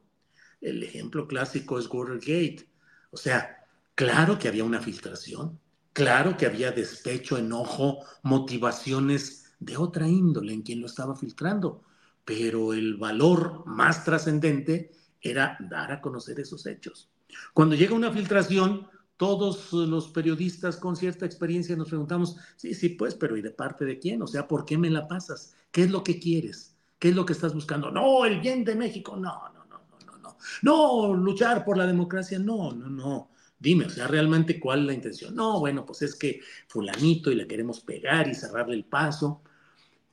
El 0.61 0.83
ejemplo 0.83 1.27
clásico 1.27 1.79
es 1.79 1.87
Watergate. 1.87 2.67
O 3.11 3.17
sea, 3.17 3.58
claro 3.99 4.39
que 4.39 4.47
había 4.47 4.63
una 4.63 4.79
filtración, 4.79 5.59
claro 5.91 6.37
que 6.37 6.45
había 6.45 6.71
despecho, 6.71 7.37
enojo, 7.37 7.99
motivaciones 8.23 9.51
de 9.59 9.75
otra 9.75 10.07
índole 10.07 10.53
en 10.53 10.61
quien 10.61 10.79
lo 10.79 10.85
estaba 10.85 11.17
filtrando, 11.17 11.83
pero 12.23 12.71
el 12.71 12.95
valor 12.95 13.65
más 13.65 14.05
trascendente 14.05 14.91
era 15.19 15.57
dar 15.69 15.91
a 15.91 15.99
conocer 15.99 16.39
esos 16.39 16.65
hechos. 16.65 17.09
Cuando 17.53 17.75
llega 17.75 17.93
una 17.93 18.09
filtración, 18.09 18.87
todos 19.17 19.73
los 19.73 20.07
periodistas 20.07 20.77
con 20.77 20.95
cierta 20.95 21.25
experiencia 21.25 21.75
nos 21.75 21.89
preguntamos, 21.89 22.37
sí, 22.55 22.73
sí, 22.73 22.87
pues, 22.87 23.15
pero 23.15 23.35
¿y 23.35 23.41
de 23.41 23.51
parte 23.51 23.83
de 23.83 23.99
quién? 23.99 24.21
O 24.21 24.27
sea, 24.27 24.47
¿por 24.47 24.63
qué 24.63 24.77
me 24.77 24.89
la 24.89 25.09
pasas? 25.09 25.57
¿Qué 25.71 25.83
es 25.83 25.91
lo 25.91 26.05
que 26.05 26.21
quieres? 26.21 26.73
¿Qué 26.99 27.09
es 27.09 27.15
lo 27.15 27.25
que 27.25 27.33
estás 27.33 27.53
buscando? 27.53 27.91
No, 27.91 28.23
el 28.23 28.39
bien 28.39 28.63
de 28.63 28.75
México, 28.75 29.17
no, 29.17 29.49
no, 29.53 29.65
no, 29.65 29.81
no, 29.89 30.05
no, 30.05 30.17
no. 30.19 30.37
No, 30.61 31.13
luchar 31.13 31.65
por 31.65 31.77
la 31.77 31.85
democracia, 31.85 32.39
no, 32.39 32.71
no, 32.71 32.89
no. 32.89 33.29
Dime, 33.59 33.85
o 33.85 33.89
sea, 33.89 34.07
realmente 34.07 34.59
cuál 34.59 34.81
es 34.81 34.85
la 34.85 34.93
intención. 34.93 35.35
No, 35.35 35.59
bueno, 35.59 35.85
pues 35.85 36.01
es 36.01 36.15
que 36.15 36.41
fulanito 36.67 37.29
y 37.29 37.35
le 37.35 37.47
queremos 37.47 37.81
pegar 37.81 38.27
y 38.27 38.33
cerrarle 38.33 38.75
el 38.75 38.85
paso. 38.85 39.41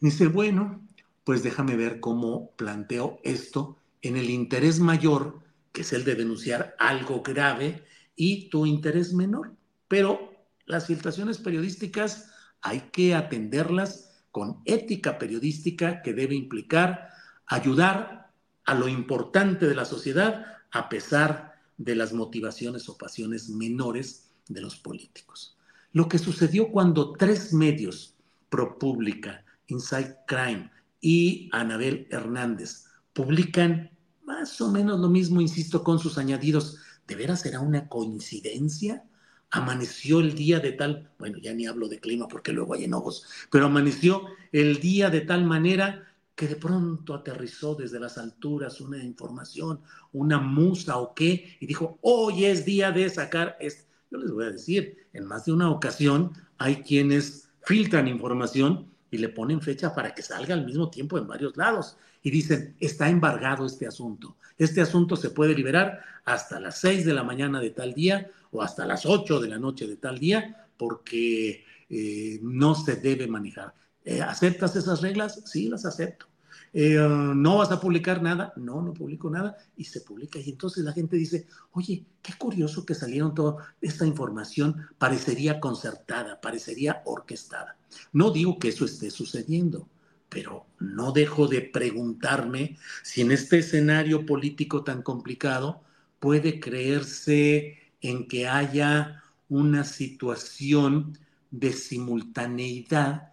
Dice, 0.01 0.27
bueno, 0.27 0.83
pues 1.23 1.43
déjame 1.43 1.77
ver 1.77 2.01
cómo 2.01 2.51
planteo 2.57 3.21
esto 3.23 3.79
en 4.03 4.17
el 4.17 4.31
interés 4.31 4.81
mayor, 4.81 5.41
que 5.73 5.83
es 5.83 5.93
el 5.93 6.05
de 6.05 6.17
denunciar 6.17 6.75
algo 6.79 7.23
grave 7.23 7.85
y 8.17 8.49
tu 8.49 8.67
interés 8.67 9.13
menor. 9.15 9.53
Pero 9.87 10.33
las 10.67 10.87
filtraciones 10.87 11.39
periodísticas 11.39 12.31
hay 12.63 12.81
que 12.93 13.15
atenderlas 13.15 14.25
con 14.33 14.61
ética 14.65 15.19
periodística 15.19 16.03
que 16.03 16.13
debe 16.13 16.35
implicar 16.35 17.11
ayudar 17.47 18.33
a 18.65 18.75
lo 18.75 18.89
importante 18.89 19.67
de 19.67 19.75
la 19.75 19.85
sociedad 19.85 20.47
a 20.73 20.89
pesar 20.89 21.56
de 21.79 21.95
las 21.95 22.13
motivaciones 22.13 22.89
o 22.89 22.97
pasiones 22.97 23.49
menores 23.49 24.31
de 24.49 24.61
los 24.61 24.77
políticos. 24.77 25.57
Lo 25.93 26.09
que 26.09 26.19
sucedió 26.19 26.71
cuando 26.71 27.13
tres 27.13 27.53
medios, 27.53 28.15
ProPublica, 28.49 29.45
Inside 29.69 30.17
Crime 30.27 30.71
y 31.01 31.49
Anabel 31.53 32.07
Hernández, 32.11 32.85
publican 33.13 33.91
más 34.25 34.61
o 34.61 34.71
menos 34.71 35.01
lo 35.01 35.09
mismo, 35.09 35.41
insisto, 35.41 35.83
con 35.83 35.99
sus 35.99 36.19
añadidos 36.19 36.79
¿De 37.07 37.15
veras 37.15 37.41
será 37.41 37.61
una 37.61 37.89
coincidencia? 37.89 39.05
Amaneció 39.51 40.21
el 40.21 40.35
día 40.35 40.59
de 40.59 40.73
tal, 40.73 41.11
bueno, 41.19 41.39
ya 41.39 41.55
ni 41.55 41.67
hablo 41.67 41.89
de 41.89 42.01
clima 42.01 42.27
porque 42.27 42.53
luego 42.53 42.75
hay 42.75 42.85
enojos, 42.85 43.25
pero 43.51 43.67
amaneció 43.67 44.25
el 44.51 44.81
día 44.81 45.09
de 45.09 45.21
tal 45.21 45.45
manera 45.45 46.06
que 46.37 46.47
de 46.47 46.57
pronto 46.57 47.15
aterrizó 47.15 47.75
desde 47.75 47.99
las 47.99 48.19
alturas 48.19 48.81
una 48.83 49.03
información, 49.03 49.81
una 50.13 50.39
musa 50.39 50.99
o 50.99 51.15
qué, 51.15 51.57
y 51.59 51.67
dijo, 51.67 51.99
hoy 52.03 52.45
es 52.45 52.67
día 52.67 52.93
de 52.93 53.09
sacar 53.09 53.57
esto. 53.59 53.85
Yo 54.11 54.19
les 54.19 54.31
voy 54.31 54.45
a 54.45 54.51
decir, 54.51 55.09
en 55.15 55.25
más 55.25 55.47
de 55.47 55.53
una 55.53 55.71
ocasión 55.71 56.33
hay 56.59 56.83
quienes 56.83 57.49
filtran 57.63 58.07
información 58.07 58.87
y 59.11 59.17
le 59.19 59.31
ponen 59.31 59.63
fecha 59.63 59.95
para 59.95 60.15
que 60.15 60.23
salga 60.23 60.55
al 60.55 60.67
mismo 60.67 60.91
tiempo 60.91 61.17
en 61.17 61.27
varios 61.27 61.57
lados 61.57 61.97
y 62.23 62.31
dicen, 62.31 62.77
está 62.81 63.09
embargado 63.09 63.65
este 63.65 63.87
asunto. 63.87 64.37
Este 64.59 64.83
asunto 64.83 65.17
se 65.17 65.31
puede 65.31 65.55
liberar 65.55 66.03
hasta 66.25 66.61
las 66.61 66.79
6 66.81 67.07
de 67.07 67.15
la 67.15 67.25
mañana 67.25 67.61
de 67.61 67.71
tal 67.71 67.95
día 67.95 68.31
o 68.51 68.63
hasta 68.63 68.87
las 68.87 69.07
8 69.07 69.41
de 69.41 69.49
la 69.49 69.59
noche 69.59 69.87
de 69.87 69.97
tal 69.97 70.19
día 70.19 70.67
porque 70.77 71.65
eh, 71.89 72.39
no 72.43 72.75
se 72.75 72.97
debe 72.97 73.27
manejar. 73.27 73.73
Eh, 74.07 74.23
¿Aceptas 74.23 74.77
esas 74.77 75.01
reglas? 75.03 75.43
Sí, 75.47 75.69
las 75.69 75.85
acepto. 75.85 76.27
Eh, 76.73 76.97
¿No 76.97 77.59
vas 77.59 77.73
a 77.73 77.81
publicar 77.81 78.23
nada? 78.23 78.53
No, 78.57 78.81
no 78.81 78.95
publico 78.95 79.29
nada 79.29 79.57
y 79.77 79.85
se 79.85 80.01
publica. 80.01 80.39
Y 80.39 80.51
entonces 80.51 80.85
la 80.85 80.93
gente 80.93 81.17
dice, 81.17 81.49
oye, 81.73 82.07
qué 82.23 82.33
curioso 82.39 82.87
que 82.87 82.95
salieron 82.95 83.35
toda 83.35 83.75
esta 83.81 84.07
información, 84.07 84.87
parecería 84.97 85.59
concertada, 85.59 86.41
parecería 86.41 87.03
orquestada. 87.05 87.77
No 88.13 88.31
digo 88.31 88.61
que 88.61 88.69
eso 88.69 88.85
esté 88.85 89.11
sucediendo, 89.11 89.89
pero 90.29 90.67
no 90.79 91.11
dejo 91.11 91.49
de 91.49 91.63
preguntarme 91.63 92.79
si 93.03 93.23
en 93.23 93.33
este 93.33 93.59
escenario 93.59 94.25
político 94.25 94.85
tan 94.85 95.03
complicado 95.03 95.83
puede 96.21 96.61
creerse 96.61 97.79
en 98.01 98.29
que 98.29 98.47
haya 98.47 99.25
una 99.49 99.83
situación 99.83 101.19
de 101.51 101.73
simultaneidad 101.73 103.33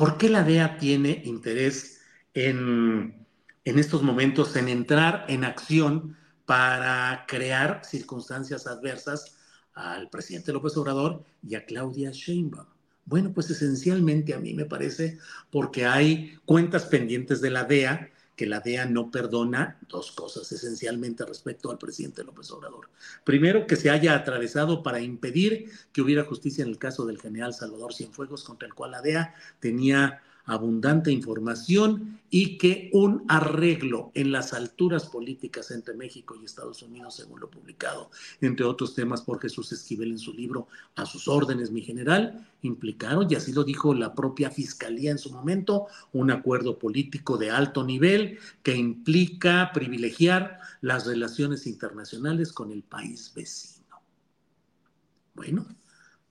¿por 0.00 0.16
qué 0.16 0.30
la 0.30 0.44
DEA 0.44 0.78
tiene 0.78 1.20
interés 1.26 2.00
en, 2.32 3.26
en 3.66 3.78
estos 3.78 4.02
momentos 4.02 4.56
en 4.56 4.70
entrar 4.70 5.26
en 5.28 5.44
acción 5.44 6.16
para 6.46 7.26
crear 7.28 7.82
circunstancias 7.84 8.66
adversas 8.66 9.36
al 9.74 10.08
presidente 10.08 10.54
López 10.54 10.74
Obrador 10.78 11.22
y 11.46 11.54
a 11.54 11.66
Claudia 11.66 12.12
Sheinbaum? 12.12 12.64
Bueno, 13.04 13.34
pues 13.34 13.50
esencialmente 13.50 14.32
a 14.32 14.38
mí 14.38 14.54
me 14.54 14.64
parece 14.64 15.18
porque 15.50 15.84
hay 15.84 16.38
cuentas 16.46 16.86
pendientes 16.86 17.42
de 17.42 17.50
la 17.50 17.64
DEA 17.64 18.09
que 18.40 18.46
la 18.46 18.60
DEA 18.60 18.86
no 18.86 19.10
perdona 19.10 19.76
dos 19.86 20.12
cosas 20.12 20.50
esencialmente 20.50 21.26
respecto 21.26 21.70
al 21.70 21.76
presidente 21.76 22.24
López 22.24 22.50
Obrador. 22.52 22.88
Primero, 23.22 23.66
que 23.66 23.76
se 23.76 23.90
haya 23.90 24.14
atravesado 24.14 24.82
para 24.82 25.02
impedir 25.02 25.70
que 25.92 26.00
hubiera 26.00 26.24
justicia 26.24 26.62
en 26.62 26.70
el 26.70 26.78
caso 26.78 27.04
del 27.04 27.20
general 27.20 27.52
Salvador 27.52 27.92
Cienfuegos, 27.92 28.42
contra 28.42 28.66
el 28.66 28.72
cual 28.72 28.92
la 28.92 29.02
DEA 29.02 29.34
tenía 29.58 30.22
abundante 30.44 31.12
información 31.12 32.20
y 32.30 32.58
que 32.58 32.90
un 32.92 33.24
arreglo 33.28 34.12
en 34.14 34.30
las 34.30 34.52
alturas 34.52 35.06
políticas 35.06 35.70
entre 35.72 35.94
México 35.94 36.36
y 36.40 36.44
Estados 36.44 36.82
Unidos, 36.82 37.16
según 37.16 37.40
lo 37.40 37.50
publicado, 37.50 38.10
entre 38.40 38.64
otros 38.64 38.94
temas 38.94 39.22
por 39.22 39.40
Jesús 39.40 39.72
Esquivel 39.72 40.12
en 40.12 40.18
su 40.18 40.32
libro 40.32 40.68
A 40.94 41.06
sus 41.06 41.26
órdenes, 41.26 41.72
mi 41.72 41.82
general, 41.82 42.46
implicaron, 42.62 43.26
y 43.28 43.34
así 43.34 43.52
lo 43.52 43.64
dijo 43.64 43.94
la 43.94 44.14
propia 44.14 44.50
Fiscalía 44.50 45.10
en 45.10 45.18
su 45.18 45.32
momento, 45.32 45.86
un 46.12 46.30
acuerdo 46.30 46.78
político 46.78 47.36
de 47.36 47.50
alto 47.50 47.84
nivel 47.84 48.38
que 48.62 48.76
implica 48.76 49.70
privilegiar 49.74 50.58
las 50.80 51.06
relaciones 51.06 51.66
internacionales 51.66 52.52
con 52.52 52.70
el 52.70 52.82
país 52.82 53.32
vecino. 53.34 54.00
Bueno, 55.34 55.66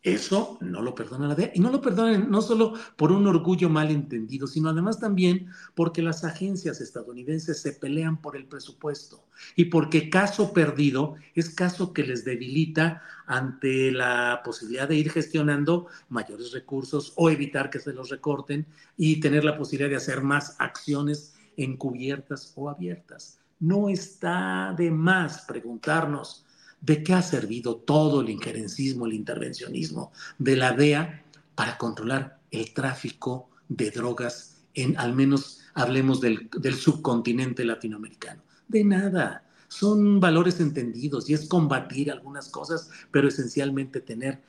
eso 0.01 0.57
no 0.61 0.81
lo 0.81 0.95
perdona 0.95 1.27
la 1.27 1.35
DEA. 1.35 1.51
Y 1.55 1.59
no 1.59 1.71
lo 1.71 1.81
perdonen 1.81 2.29
no 2.31 2.41
solo 2.41 2.73
por 2.95 3.11
un 3.11 3.27
orgullo 3.27 3.69
mal 3.69 3.91
entendido, 3.91 4.47
sino 4.47 4.69
además 4.69 4.99
también 4.99 5.47
porque 5.75 6.01
las 6.01 6.23
agencias 6.23 6.79
estadounidenses 6.79 7.61
se 7.61 7.73
pelean 7.73 8.21
por 8.21 8.37
el 8.37 8.45
presupuesto 8.45 9.25
y 9.55 9.65
porque 9.65 10.09
caso 10.09 10.53
perdido 10.53 11.15
es 11.35 11.49
caso 11.49 11.91
que 11.91 12.03
les 12.03 12.23
debilita 12.23 13.01
ante 13.25 13.91
la 13.91 14.41
posibilidad 14.43 14.87
de 14.87 14.95
ir 14.95 15.11
gestionando 15.11 15.87
mayores 16.07 16.53
recursos 16.53 17.11
o 17.17 17.29
evitar 17.29 17.69
que 17.69 17.79
se 17.79 17.93
los 17.93 18.09
recorten 18.09 18.67
y 18.95 19.19
tener 19.19 19.43
la 19.43 19.57
posibilidad 19.57 19.89
de 19.89 19.97
hacer 19.97 20.21
más 20.21 20.55
acciones 20.59 21.35
encubiertas 21.57 22.53
o 22.55 22.69
abiertas. 22.69 23.39
No 23.59 23.89
está 23.89 24.73
de 24.77 24.91
más 24.91 25.41
preguntarnos 25.41 26.45
¿De 26.81 27.03
qué 27.03 27.13
ha 27.13 27.21
servido 27.21 27.77
todo 27.77 28.21
el 28.21 28.29
injerencismo, 28.29 29.05
el 29.05 29.13
intervencionismo 29.13 30.11
de 30.37 30.55
la 30.55 30.71
DEA 30.71 31.23
para 31.55 31.77
controlar 31.77 32.39
el 32.51 32.73
tráfico 32.73 33.49
de 33.67 33.91
drogas 33.91 34.61
en, 34.73 34.97
al 34.97 35.13
menos 35.13 35.59
hablemos 35.73 36.21
del, 36.21 36.49
del 36.57 36.75
subcontinente 36.75 37.65
latinoamericano? 37.65 38.41
De 38.67 38.83
nada. 38.83 39.43
Son 39.67 40.19
valores 40.19 40.59
entendidos 40.59 41.29
y 41.29 41.33
es 41.33 41.47
combatir 41.47 42.11
algunas 42.11 42.49
cosas, 42.49 42.89
pero 43.11 43.27
esencialmente 43.27 44.01
tener 44.01 44.41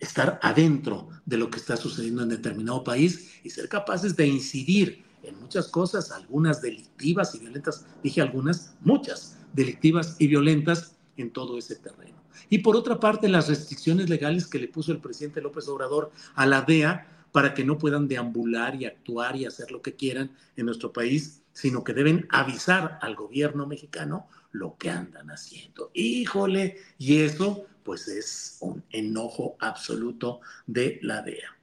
estar 0.00 0.40
adentro 0.42 1.08
de 1.26 1.36
lo 1.36 1.50
que 1.50 1.58
está 1.58 1.76
sucediendo 1.76 2.22
en 2.22 2.30
determinado 2.30 2.82
país 2.82 3.30
y 3.44 3.50
ser 3.50 3.68
capaces 3.68 4.16
de 4.16 4.26
incidir 4.26 5.04
en 5.22 5.38
muchas 5.38 5.68
cosas, 5.68 6.10
algunas 6.10 6.62
delictivas 6.62 7.34
y 7.34 7.38
violentas, 7.38 7.86
dije 8.02 8.22
algunas, 8.22 8.74
muchas 8.80 9.36
delictivas 9.52 10.16
y 10.18 10.26
violentas, 10.26 10.96
en 11.16 11.30
todo 11.30 11.58
ese 11.58 11.76
terreno. 11.76 12.22
Y 12.48 12.58
por 12.58 12.76
otra 12.76 12.98
parte, 12.98 13.28
las 13.28 13.48
restricciones 13.48 14.08
legales 14.08 14.46
que 14.46 14.58
le 14.58 14.68
puso 14.68 14.92
el 14.92 15.00
presidente 15.00 15.40
López 15.40 15.68
Obrador 15.68 16.10
a 16.34 16.46
la 16.46 16.62
DEA 16.62 17.06
para 17.32 17.54
que 17.54 17.64
no 17.64 17.78
puedan 17.78 18.08
deambular 18.08 18.74
y 18.74 18.86
actuar 18.86 19.36
y 19.36 19.44
hacer 19.44 19.70
lo 19.70 19.82
que 19.82 19.94
quieran 19.94 20.36
en 20.56 20.66
nuestro 20.66 20.92
país, 20.92 21.42
sino 21.52 21.84
que 21.84 21.94
deben 21.94 22.26
avisar 22.30 22.98
al 23.02 23.14
gobierno 23.14 23.66
mexicano 23.66 24.28
lo 24.52 24.76
que 24.76 24.90
andan 24.90 25.30
haciendo. 25.30 25.90
Híjole, 25.94 26.78
y 26.98 27.20
eso 27.20 27.66
pues 27.82 28.08
es 28.08 28.58
un 28.60 28.84
enojo 28.90 29.56
absoluto 29.60 30.40
de 30.66 30.98
la 31.02 31.22
DEA. 31.22 31.56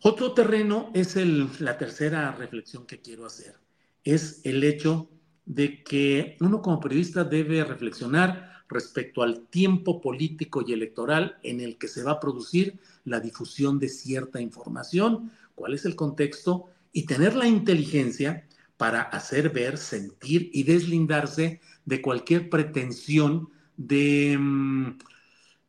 Otro 0.00 0.32
terreno 0.32 0.90
es 0.94 1.16
el, 1.16 1.48
la 1.60 1.78
tercera 1.78 2.32
reflexión 2.32 2.86
que 2.86 3.00
quiero 3.00 3.24
hacer, 3.24 3.56
es 4.04 4.40
el 4.44 4.64
hecho 4.64 5.08
de 5.44 5.82
que 5.82 6.36
uno 6.40 6.60
como 6.60 6.80
periodista 6.80 7.24
debe 7.24 7.64
reflexionar 7.64 8.51
respecto 8.72 9.22
al 9.22 9.46
tiempo 9.48 10.00
político 10.00 10.64
y 10.66 10.72
electoral 10.72 11.38
en 11.42 11.60
el 11.60 11.78
que 11.78 11.88
se 11.88 12.02
va 12.02 12.12
a 12.12 12.20
producir 12.20 12.78
la 13.04 13.20
difusión 13.20 13.78
de 13.78 13.88
cierta 13.88 14.40
información, 14.40 15.30
cuál 15.54 15.74
es 15.74 15.84
el 15.84 15.96
contexto 15.96 16.68
y 16.92 17.04
tener 17.04 17.34
la 17.34 17.46
inteligencia 17.46 18.46
para 18.76 19.02
hacer 19.02 19.50
ver, 19.50 19.78
sentir 19.78 20.50
y 20.52 20.64
deslindarse 20.64 21.60
de 21.84 22.02
cualquier 22.02 22.50
pretensión 22.50 23.48
de, 23.76 24.36
mm, 24.38 24.98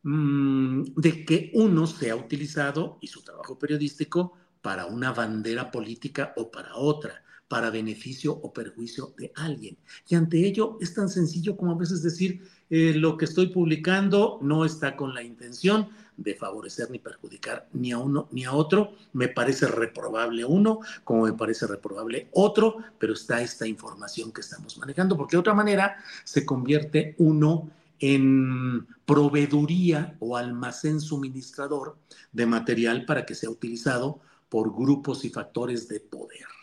mm, 0.02 0.84
de 0.96 1.24
que 1.24 1.50
uno 1.54 1.86
sea 1.86 2.16
utilizado 2.16 2.98
y 3.00 3.08
su 3.08 3.22
trabajo 3.22 3.58
periodístico 3.58 4.32
para 4.62 4.86
una 4.86 5.12
bandera 5.12 5.70
política 5.70 6.32
o 6.36 6.50
para 6.50 6.76
otra 6.76 7.23
para 7.48 7.70
beneficio 7.70 8.32
o 8.32 8.52
perjuicio 8.52 9.14
de 9.16 9.32
alguien. 9.36 9.76
Y 10.08 10.14
ante 10.14 10.44
ello 10.46 10.78
es 10.80 10.94
tan 10.94 11.08
sencillo 11.08 11.56
como 11.56 11.72
a 11.72 11.76
veces 11.76 12.02
decir, 12.02 12.42
eh, 12.70 12.94
lo 12.94 13.16
que 13.16 13.26
estoy 13.26 13.48
publicando 13.48 14.38
no 14.42 14.64
está 14.64 14.96
con 14.96 15.14
la 15.14 15.22
intención 15.22 15.88
de 16.16 16.34
favorecer 16.34 16.90
ni 16.90 16.98
perjudicar 16.98 17.68
ni 17.72 17.92
a 17.92 17.98
uno 17.98 18.28
ni 18.30 18.44
a 18.44 18.52
otro. 18.52 18.94
Me 19.12 19.28
parece 19.28 19.66
reprobable 19.66 20.44
uno, 20.44 20.80
como 21.02 21.24
me 21.24 21.32
parece 21.32 21.66
reprobable 21.66 22.28
otro, 22.32 22.78
pero 22.98 23.12
está 23.12 23.42
esta 23.42 23.66
información 23.66 24.32
que 24.32 24.40
estamos 24.40 24.78
manejando, 24.78 25.16
porque 25.16 25.36
de 25.36 25.40
otra 25.40 25.54
manera 25.54 25.96
se 26.24 26.44
convierte 26.44 27.14
uno 27.18 27.70
en 28.00 28.86
proveeduría 29.04 30.16
o 30.18 30.36
almacén 30.36 31.00
suministrador 31.00 31.96
de 32.32 32.46
material 32.46 33.04
para 33.04 33.24
que 33.24 33.34
sea 33.34 33.50
utilizado 33.50 34.20
por 34.48 34.74
grupos 34.74 35.24
y 35.24 35.30
factores 35.30 35.88
de 35.88 36.00
poder. 36.00 36.53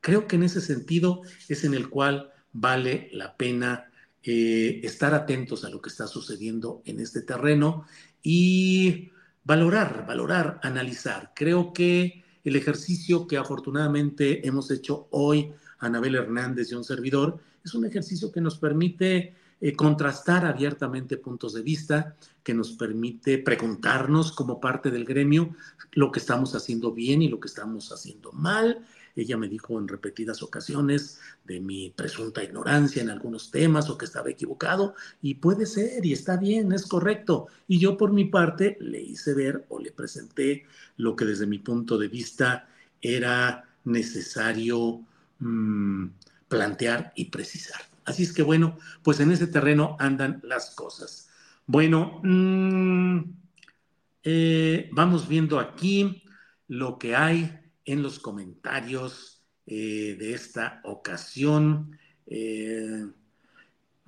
Creo 0.00 0.26
que 0.26 0.36
en 0.36 0.42
ese 0.42 0.60
sentido 0.60 1.22
es 1.48 1.64
en 1.64 1.74
el 1.74 1.88
cual 1.88 2.30
vale 2.52 3.08
la 3.12 3.36
pena 3.36 3.90
eh, 4.22 4.80
estar 4.82 5.14
atentos 5.14 5.64
a 5.64 5.70
lo 5.70 5.80
que 5.80 5.88
está 5.88 6.06
sucediendo 6.06 6.82
en 6.84 7.00
este 7.00 7.22
terreno 7.22 7.84
y 8.22 9.10
valorar, 9.44 10.04
valorar, 10.06 10.60
analizar. 10.62 11.32
Creo 11.34 11.72
que 11.72 12.24
el 12.44 12.56
ejercicio 12.56 13.26
que 13.26 13.36
afortunadamente 13.36 14.46
hemos 14.46 14.70
hecho 14.70 15.08
hoy, 15.10 15.52
Anabel 15.78 16.16
Hernández 16.16 16.70
y 16.70 16.74
un 16.74 16.84
servidor, 16.84 17.38
es 17.64 17.74
un 17.74 17.84
ejercicio 17.84 18.32
que 18.32 18.40
nos 18.40 18.58
permite 18.58 19.34
eh, 19.60 19.74
contrastar 19.74 20.44
abiertamente 20.46 21.18
puntos 21.18 21.52
de 21.54 21.62
vista, 21.62 22.16
que 22.42 22.54
nos 22.54 22.72
permite 22.72 23.38
preguntarnos 23.38 24.32
como 24.32 24.60
parte 24.60 24.90
del 24.90 25.04
gremio 25.04 25.54
lo 25.92 26.10
que 26.10 26.18
estamos 26.18 26.54
haciendo 26.54 26.92
bien 26.92 27.20
y 27.22 27.28
lo 27.28 27.40
que 27.40 27.48
estamos 27.48 27.92
haciendo 27.92 28.32
mal 28.32 28.84
ella 29.22 29.36
me 29.36 29.48
dijo 29.48 29.78
en 29.78 29.88
repetidas 29.88 30.42
ocasiones 30.42 31.20
de 31.44 31.60
mi 31.60 31.90
presunta 31.90 32.42
ignorancia 32.42 33.02
en 33.02 33.10
algunos 33.10 33.50
temas 33.50 33.90
o 33.90 33.98
que 33.98 34.04
estaba 34.04 34.30
equivocado 34.30 34.94
y 35.22 35.34
puede 35.34 35.66
ser 35.66 36.04
y 36.04 36.12
está 36.12 36.36
bien, 36.36 36.72
es 36.72 36.86
correcto. 36.86 37.48
Y 37.68 37.78
yo 37.78 37.96
por 37.96 38.12
mi 38.12 38.24
parte 38.26 38.76
le 38.80 39.00
hice 39.00 39.34
ver 39.34 39.64
o 39.68 39.78
le 39.78 39.92
presenté 39.92 40.64
lo 40.96 41.16
que 41.16 41.24
desde 41.24 41.46
mi 41.46 41.58
punto 41.58 41.98
de 41.98 42.08
vista 42.08 42.68
era 43.00 43.64
necesario 43.84 45.00
mm, 45.38 46.06
plantear 46.48 47.12
y 47.14 47.26
precisar. 47.26 47.80
Así 48.04 48.22
es 48.22 48.32
que 48.32 48.42
bueno, 48.42 48.78
pues 49.02 49.20
en 49.20 49.30
ese 49.30 49.46
terreno 49.46 49.96
andan 49.98 50.40
las 50.42 50.70
cosas. 50.74 51.28
Bueno, 51.66 52.20
mm, 52.22 53.20
eh, 54.24 54.90
vamos 54.92 55.28
viendo 55.28 55.58
aquí 55.58 56.22
lo 56.68 56.98
que 56.98 57.16
hay 57.16 57.58
en 57.92 58.02
los 58.02 58.18
comentarios 58.18 59.42
eh, 59.66 60.16
de 60.18 60.34
esta 60.34 60.80
ocasión. 60.84 61.98
Eh, 62.26 63.06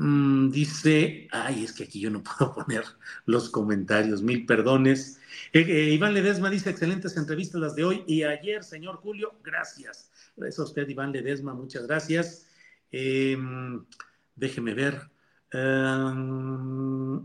Mm, 0.02 0.50
dice, 0.50 1.28
ay, 1.30 1.62
es 1.62 1.72
que 1.72 1.84
aquí 1.84 2.00
yo 2.00 2.10
no 2.10 2.22
puedo 2.24 2.52
poner 2.52 2.82
los 3.24 3.48
comentarios, 3.50 4.20
mil 4.22 4.44
perdones. 4.46 5.20
Eh, 5.52 5.90
Iván 5.94 6.12
Ledesma 6.14 6.50
dice, 6.50 6.70
excelentes 6.70 7.16
entrevistas 7.16 7.60
las 7.60 7.76
de 7.76 7.84
hoy 7.84 8.02
y 8.08 8.24
ayer, 8.24 8.64
señor 8.64 8.96
Julio, 8.96 9.34
gracias. 9.44 10.10
Gracias 10.36 10.58
a 10.58 10.64
usted, 10.64 10.88
Iván 10.88 11.12
Ledesma, 11.12 11.54
muchas 11.54 11.86
gracias. 11.86 12.46
Em, 12.90 13.84
déjeme 14.34 14.74
ver. 14.74 15.08
Mm, 15.54 17.18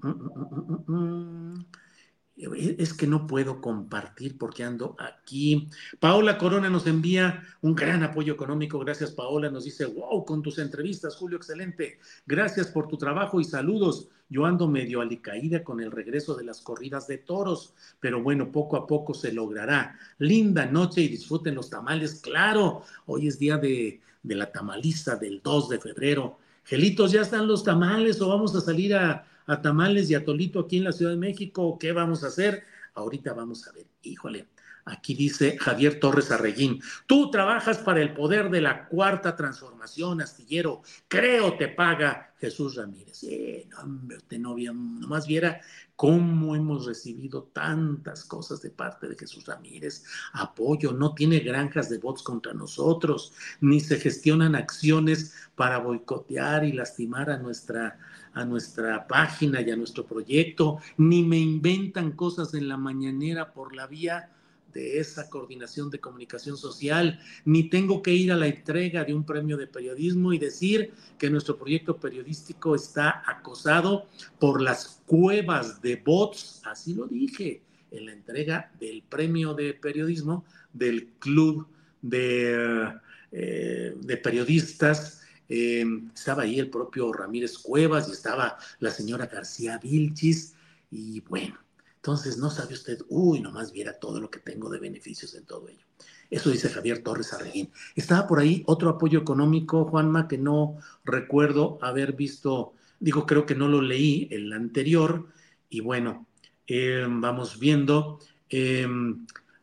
es 2.37 2.93
que 2.93 3.07
no 3.07 3.25
puedo 3.25 3.61
compartir 3.61 4.37
porque 4.37 4.63
ando 4.63 4.95
aquí. 4.99 5.69
Paola 5.99 6.37
Corona 6.37 6.69
nos 6.69 6.85
envía 6.85 7.43
un 7.61 7.73
gran 7.73 8.03
apoyo 8.03 8.33
económico. 8.33 8.77
Gracias, 8.79 9.11
Paola. 9.11 9.49
Nos 9.49 9.65
dice, 9.65 9.85
wow, 9.85 10.23
con 10.23 10.43
tus 10.43 10.59
entrevistas, 10.59 11.15
Julio, 11.15 11.37
excelente. 11.37 11.99
Gracias 12.27 12.67
por 12.67 12.87
tu 12.87 12.97
trabajo 12.97 13.41
y 13.41 13.43
saludos. 13.43 14.09
Yo 14.29 14.45
ando 14.45 14.67
medio 14.67 15.01
alicaída 15.01 15.63
con 15.63 15.79
el 15.81 15.91
regreso 15.91 16.35
de 16.35 16.43
las 16.43 16.61
corridas 16.61 17.07
de 17.07 17.17
toros, 17.17 17.73
pero 17.99 18.21
bueno, 18.21 18.51
poco 18.51 18.75
a 18.75 18.85
poco 18.85 19.13
se 19.13 19.31
logrará. 19.31 19.97
Linda 20.19 20.65
noche 20.65 21.01
y 21.01 21.07
disfruten 21.07 21.55
los 21.55 21.69
tamales. 21.69 22.15
Claro, 22.21 22.83
hoy 23.07 23.27
es 23.27 23.39
día 23.39 23.57
de, 23.57 24.01
de 24.21 24.35
la 24.35 24.51
tamaliza 24.51 25.15
del 25.15 25.41
2 25.41 25.69
de 25.69 25.79
febrero. 25.79 26.37
Gelitos, 26.65 27.13
¿ya 27.13 27.21
están 27.21 27.47
los 27.47 27.63
tamales 27.63 28.21
o 28.21 28.27
vamos 28.27 28.53
a 28.53 28.61
salir 28.61 28.93
a 28.93 29.25
a 29.47 29.61
tamales 29.61 30.09
y 30.09 30.15
a 30.15 30.23
tolito 30.23 30.59
aquí 30.59 30.77
en 30.77 30.83
la 30.83 30.91
Ciudad 30.91 31.11
de 31.11 31.17
México. 31.17 31.77
¿Qué 31.79 31.91
vamos 31.91 32.23
a 32.23 32.27
hacer? 32.27 32.63
Ahorita 32.93 33.33
vamos 33.33 33.67
a 33.67 33.71
ver. 33.71 33.87
Híjole, 34.03 34.47
aquí 34.85 35.15
dice 35.15 35.57
Javier 35.57 35.99
Torres 35.99 36.31
Arreguín, 36.31 36.81
tú 37.07 37.31
trabajas 37.31 37.77
para 37.79 38.01
el 38.01 38.13
poder 38.13 38.49
de 38.49 38.61
la 38.61 38.87
cuarta 38.87 39.35
transformación, 39.35 40.21
astillero. 40.21 40.81
Creo 41.07 41.57
te 41.57 41.69
paga 41.69 42.33
Jesús 42.39 42.75
Ramírez. 42.75 43.23
Eh, 43.23 43.67
no, 43.69 43.79
hombre, 43.79 44.17
usted 44.17 44.39
no 44.39 44.55
nomás 44.55 45.27
viera 45.27 45.61
cómo 45.95 46.55
hemos 46.55 46.85
recibido 46.85 47.49
tantas 47.53 48.23
cosas 48.23 48.61
de 48.61 48.69
parte 48.69 49.07
de 49.07 49.15
Jesús 49.15 49.45
Ramírez. 49.45 50.03
Apoyo, 50.33 50.93
no 50.93 51.15
tiene 51.15 51.39
granjas 51.39 51.89
de 51.89 51.97
bots 51.97 52.21
contra 52.21 52.53
nosotros, 52.53 53.33
ni 53.61 53.79
se 53.79 53.97
gestionan 53.97 54.55
acciones 54.55 55.33
para 55.55 55.79
boicotear 55.79 56.63
y 56.63 56.71
lastimar 56.71 57.31
a 57.31 57.37
nuestra 57.37 57.97
a 58.33 58.45
nuestra 58.45 59.07
página 59.07 59.61
y 59.61 59.71
a 59.71 59.75
nuestro 59.75 60.05
proyecto, 60.05 60.79
ni 60.97 61.23
me 61.23 61.37
inventan 61.37 62.11
cosas 62.11 62.53
en 62.53 62.67
la 62.67 62.77
mañanera 62.77 63.53
por 63.53 63.75
la 63.75 63.87
vía 63.87 64.29
de 64.73 64.99
esa 64.99 65.29
coordinación 65.29 65.89
de 65.89 65.99
comunicación 65.99 66.55
social, 66.55 67.19
ni 67.45 67.63
tengo 67.69 68.01
que 68.01 68.13
ir 68.13 68.31
a 68.31 68.35
la 68.35 68.47
entrega 68.47 69.03
de 69.03 69.13
un 69.13 69.25
premio 69.25 69.57
de 69.57 69.65
periodismo 69.65 70.33
y 70.33 70.37
decir 70.37 70.93
que 71.17 71.29
nuestro 71.29 71.57
proyecto 71.57 71.97
periodístico 71.97 72.75
está 72.75 73.23
acosado 73.25 74.05
por 74.39 74.61
las 74.61 75.01
cuevas 75.07 75.81
de 75.81 75.95
bots, 75.95 76.61
así 76.65 76.93
lo 76.93 77.07
dije 77.07 77.61
en 77.89 78.05
la 78.05 78.13
entrega 78.13 78.71
del 78.79 79.01
premio 79.01 79.53
de 79.53 79.73
periodismo 79.73 80.45
del 80.73 81.07
club 81.19 81.67
de, 82.01 82.93
eh, 83.31 83.95
de 83.99 84.17
periodistas 84.17 85.21
eh, 85.49 85.85
estaba 86.13 86.43
ahí 86.43 86.59
el 86.59 86.69
propio 86.69 87.11
Ramírez 87.13 87.57
Cuevas 87.57 88.07
y 88.09 88.11
estaba 88.11 88.57
la 88.79 88.91
señora 88.91 89.27
García 89.27 89.77
Vilchis, 89.77 90.53
y 90.91 91.21
bueno, 91.21 91.57
entonces 91.95 92.37
no 92.37 92.49
sabe 92.49 92.73
usted, 92.73 92.99
uy, 93.09 93.41
nomás 93.41 93.71
viera 93.71 93.99
todo 93.99 94.19
lo 94.19 94.29
que 94.29 94.39
tengo 94.39 94.69
de 94.69 94.79
beneficios 94.79 95.33
en 95.35 95.45
todo 95.45 95.67
ello. 95.67 95.85
Eso 96.29 96.49
dice 96.49 96.69
Javier 96.69 97.03
Torres 97.03 97.33
Arreguín. 97.33 97.71
Estaba 97.95 98.27
por 98.27 98.39
ahí 98.39 98.63
otro 98.65 98.89
apoyo 98.89 99.19
económico, 99.19 99.85
Juanma, 99.85 100.27
que 100.27 100.37
no 100.37 100.77
recuerdo 101.05 101.79
haber 101.81 102.13
visto, 102.13 102.73
digo, 102.99 103.25
creo 103.25 103.45
que 103.45 103.55
no 103.55 103.67
lo 103.67 103.81
leí, 103.81 104.27
el 104.31 104.51
anterior, 104.53 105.27
y 105.69 105.79
bueno, 105.79 106.27
eh, 106.67 107.05
vamos 107.09 107.59
viendo. 107.59 108.19
Eh, 108.49 108.87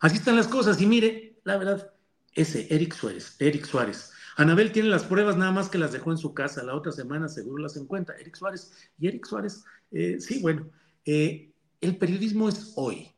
así 0.00 0.16
están 0.16 0.36
las 0.36 0.48
cosas, 0.48 0.80
y 0.80 0.86
mire, 0.86 1.36
la 1.44 1.58
verdad, 1.58 1.92
ese, 2.32 2.66
Eric 2.74 2.94
Suárez, 2.94 3.36
Eric 3.38 3.64
Suárez, 3.66 4.10
Anabel 4.36 4.72
tiene 4.72 4.88
las 4.88 5.04
pruebas, 5.04 5.36
nada 5.36 5.52
más 5.52 5.68
que 5.68 5.78
las 5.78 5.92
dejó 5.92 6.10
en 6.10 6.18
su 6.18 6.34
casa. 6.34 6.62
La 6.62 6.74
otra 6.74 6.92
semana 6.92 7.28
seguro 7.28 7.62
las 7.62 7.76
encuentra. 7.76 8.16
Eric 8.16 8.36
Suárez. 8.36 8.72
Y 8.98 9.08
Eric 9.08 9.26
Suárez, 9.26 9.64
eh, 9.92 10.16
sí, 10.20 10.40
bueno, 10.40 10.68
eh, 11.04 11.52
el 11.80 11.96
periodismo 11.98 12.48
es 12.48 12.72
hoy. 12.76 13.12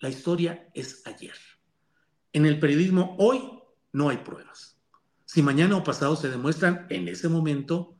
La 0.00 0.08
historia 0.08 0.68
es 0.74 1.06
ayer. 1.06 1.34
En 2.32 2.46
el 2.46 2.58
periodismo 2.58 3.16
hoy 3.18 3.40
no 3.92 4.08
hay 4.08 4.18
pruebas. 4.18 4.78
Si 5.24 5.42
mañana 5.42 5.76
o 5.76 5.84
pasado 5.84 6.16
se 6.16 6.28
demuestran, 6.28 6.86
en 6.90 7.08
ese 7.08 7.28
momento, 7.28 7.96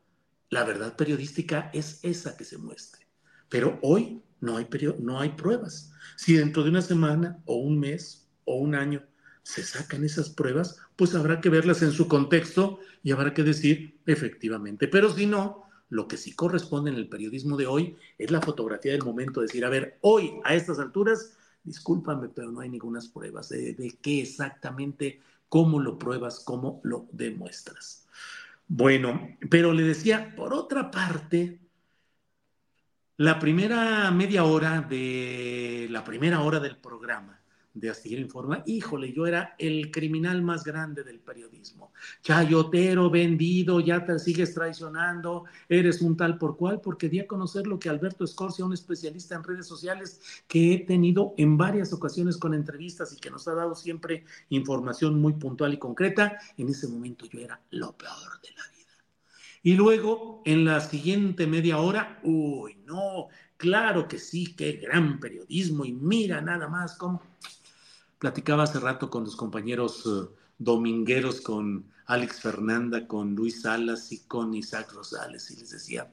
la 0.50 0.64
verdad 0.64 0.96
periodística 0.96 1.70
es 1.72 2.00
esa 2.02 2.37
que 2.37 2.44
se 2.44 2.59
muestre. 2.59 3.07
Pero 3.48 3.79
hoy 3.83 4.22
no 4.40 4.57
hay, 4.57 4.68
no 4.98 5.20
hay 5.20 5.31
pruebas. 5.31 5.92
Si 6.16 6.35
dentro 6.35 6.62
de 6.64 6.70
una 6.70 6.83
semana 6.83 7.42
o 7.46 7.57
un 7.57 7.79
mes 7.79 8.29
o 8.44 8.57
un 8.57 8.74
año 8.74 9.02
se 9.46 9.62
sacan 9.62 10.02
esas 10.02 10.28
pruebas, 10.28 10.80
pues 10.96 11.14
habrá 11.14 11.40
que 11.40 11.50
verlas 11.50 11.80
en 11.82 11.92
su 11.92 12.09
contexto 12.09 12.80
y 13.04 13.12
habrá 13.12 13.32
que 13.32 13.44
decir 13.44 13.96
efectivamente. 14.04 14.88
Pero 14.88 15.09
si 15.09 15.24
no, 15.26 15.68
lo 15.88 16.09
que 16.09 16.16
sí 16.16 16.32
corresponde 16.32 16.90
en 16.90 16.96
el 16.96 17.09
periodismo 17.09 17.56
de 17.56 17.68
hoy 17.68 17.96
es 18.18 18.32
la 18.32 18.40
fotografía 18.40 18.90
del 18.90 19.04
momento, 19.04 19.40
decir, 19.40 19.64
a 19.64 19.68
ver, 19.68 19.98
hoy 20.00 20.32
a 20.42 20.56
estas 20.56 20.80
alturas, 20.80 21.37
discúlpame, 21.62 22.28
pero 22.28 22.50
no 22.50 22.59
hay 22.59 22.68
ninguna 22.68 22.98
pruebas 23.14 23.48
de, 23.50 23.74
de 23.74 23.96
qué 24.02 24.22
exactamente, 24.22 25.20
cómo 25.48 25.78
lo 25.78 25.96
pruebas, 25.96 26.40
cómo 26.40 26.80
lo 26.82 27.06
demuestras. 27.12 28.04
Bueno, 28.66 29.37
pero 29.48 29.72
le 29.72 29.85
decía, 29.85 30.35
por 30.35 30.54
otra 30.54 30.90
parte, 30.90 31.61
la 33.16 33.38
primera 33.38 34.11
media 34.11 34.42
hora 34.42 34.80
de 34.80 35.87
la 35.88 36.02
primera 36.02 36.40
hora 36.40 36.59
del 36.59 36.76
programa 36.78 37.37
de 37.76 37.90
Astillero 37.90 38.22
Informa, 38.22 38.62
híjole, 38.66 39.12
yo 39.12 39.26
era 39.26 39.54
el 39.58 39.90
criminal 39.90 40.42
más 40.42 40.64
grande 40.64 41.04
del 41.04 41.20
periodismo. 41.20 41.92
Chayotero, 42.22 43.10
vendido, 43.10 43.80
ya 43.80 44.04
te 44.04 44.18
sigues 44.18 44.54
traicionando, 44.54 45.44
eres 45.68 46.00
un 46.00 46.16
tal 46.16 46.38
por 46.38 46.56
cual, 46.56 46.80
porque 46.80 47.10
di 47.10 47.20
a 47.20 47.26
conocer 47.26 47.66
lo 47.66 47.78
que 47.78 47.90
Alberto 47.90 48.24
Escorcia, 48.24 48.64
un 48.64 48.72
especialista 48.72 49.34
en 49.34 49.44
redes 49.44 49.66
sociales 49.66 50.20
que 50.48 50.72
he 50.72 50.78
tenido 50.78 51.34
en 51.36 51.58
varias 51.58 51.92
ocasiones 51.92 52.38
con 52.38 52.54
entrevistas 52.54 53.12
y 53.12 53.20
que 53.20 53.30
nos 53.30 53.46
ha 53.46 53.54
dado 53.54 53.74
siempre 53.74 54.24
información 54.48 55.20
muy 55.20 55.34
puntual 55.34 55.74
y 55.74 55.78
concreta, 55.78 56.38
en 56.56 56.70
ese 56.70 56.88
momento 56.88 57.26
yo 57.26 57.40
era 57.40 57.60
lo 57.70 57.92
peor 57.92 58.40
de 58.42 58.50
la 58.56 58.62
vida. 58.74 58.76
Y 59.62 59.74
luego, 59.74 60.40
en 60.46 60.64
la 60.64 60.80
siguiente 60.80 61.46
media 61.46 61.76
hora, 61.76 62.20
uy, 62.22 62.78
no, 62.86 63.28
claro 63.58 64.08
que 64.08 64.18
sí, 64.18 64.54
qué 64.54 64.72
gran 64.72 65.20
periodismo 65.20 65.84
y 65.84 65.92
mira 65.92 66.40
nada 66.40 66.68
más 66.68 66.96
cómo 66.96 67.20
Platicaba 68.18 68.64
hace 68.64 68.81
rato 68.81 69.11
con 69.11 69.24
los 69.24 69.37
compañeros 69.37 70.05
eh, 70.07 70.35
domingueros, 70.59 71.40
con 71.40 71.85
Alex 72.07 72.40
Fernanda, 72.40 73.07
con 73.07 73.35
Luis 73.35 73.62
Salas 73.62 74.12
y 74.12 74.20
con 74.20 74.55
Isaac 74.55 74.92
Rosales, 74.92 75.50
y 75.50 75.57
les 75.57 75.70
decía, 75.70 76.11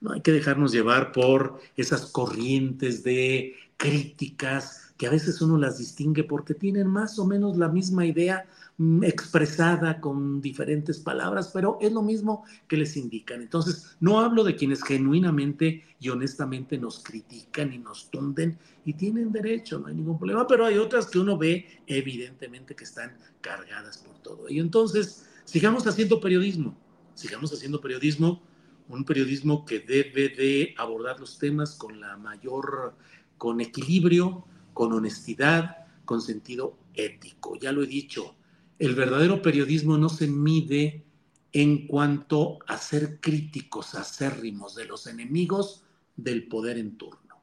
no 0.00 0.12
hay 0.12 0.20
que 0.20 0.32
dejarnos 0.32 0.72
llevar 0.72 1.12
por 1.12 1.60
esas 1.76 2.06
corrientes 2.06 3.02
de 3.02 3.56
críticas 3.76 4.81
que 5.02 5.08
a 5.08 5.10
veces 5.10 5.42
uno 5.42 5.58
las 5.58 5.78
distingue 5.78 6.22
porque 6.22 6.54
tienen 6.54 6.86
más 6.86 7.18
o 7.18 7.26
menos 7.26 7.56
la 7.56 7.66
misma 7.66 8.06
idea 8.06 8.46
Mm, 8.78 9.04
expresada 9.04 10.00
con 10.00 10.40
diferentes 10.40 10.98
palabras, 10.98 11.50
pero 11.52 11.76
es 11.80 11.92
lo 11.92 12.00
mismo 12.00 12.42
que 12.66 12.78
les 12.78 12.96
indican. 12.96 13.42
Entonces, 13.42 13.96
no 14.00 14.18
hablo 14.18 14.44
de 14.44 14.56
quienes 14.56 14.82
genuinamente 14.82 15.84
y 16.00 16.08
honestamente 16.08 16.78
nos 16.78 17.00
critican 17.00 17.72
y 17.72 17.78
nos 17.78 18.10
tunden 18.10 18.58
y 18.86 18.94
tienen 18.94 19.30
derecho, 19.30 19.78
no 19.78 19.88
hay 19.88 19.94
ningún 19.94 20.18
problema, 20.18 20.46
pero 20.46 20.64
hay 20.64 20.78
otras 20.78 21.06
que 21.06 21.18
uno 21.18 21.36
ve 21.36 21.82
evidentemente 21.86 22.74
que 22.74 22.84
están 22.84 23.16
cargadas 23.42 23.98
por 23.98 24.18
todo 24.22 24.48
ello. 24.48 24.62
Entonces, 24.62 25.28
sigamos 25.44 25.86
haciendo 25.86 26.18
periodismo, 26.18 26.74
sigamos 27.14 27.52
haciendo 27.52 27.80
periodismo, 27.80 28.42
un 28.88 29.04
periodismo 29.04 29.66
que 29.66 29.80
debe 29.80 30.30
de 30.30 30.74
abordar 30.78 31.20
los 31.20 31.38
temas 31.38 31.76
con 31.76 32.00
la 32.00 32.16
mayor, 32.16 32.96
con 33.36 33.60
equilibrio, 33.60 34.46
con 34.72 34.92
honestidad, 34.92 35.86
con 36.04 36.20
sentido 36.20 36.76
ético. 36.94 37.58
Ya 37.58 37.72
lo 37.72 37.82
he 37.82 37.86
dicho, 37.86 38.34
el 38.78 38.94
verdadero 38.94 39.42
periodismo 39.42 39.98
no 39.98 40.08
se 40.08 40.26
mide 40.26 41.04
en 41.52 41.86
cuanto 41.86 42.58
a 42.66 42.78
ser 42.78 43.20
críticos 43.20 43.94
acérrimos 43.94 44.74
de 44.74 44.86
los 44.86 45.06
enemigos 45.06 45.84
del 46.16 46.48
poder 46.48 46.78
en 46.78 46.96
turno. 46.96 47.36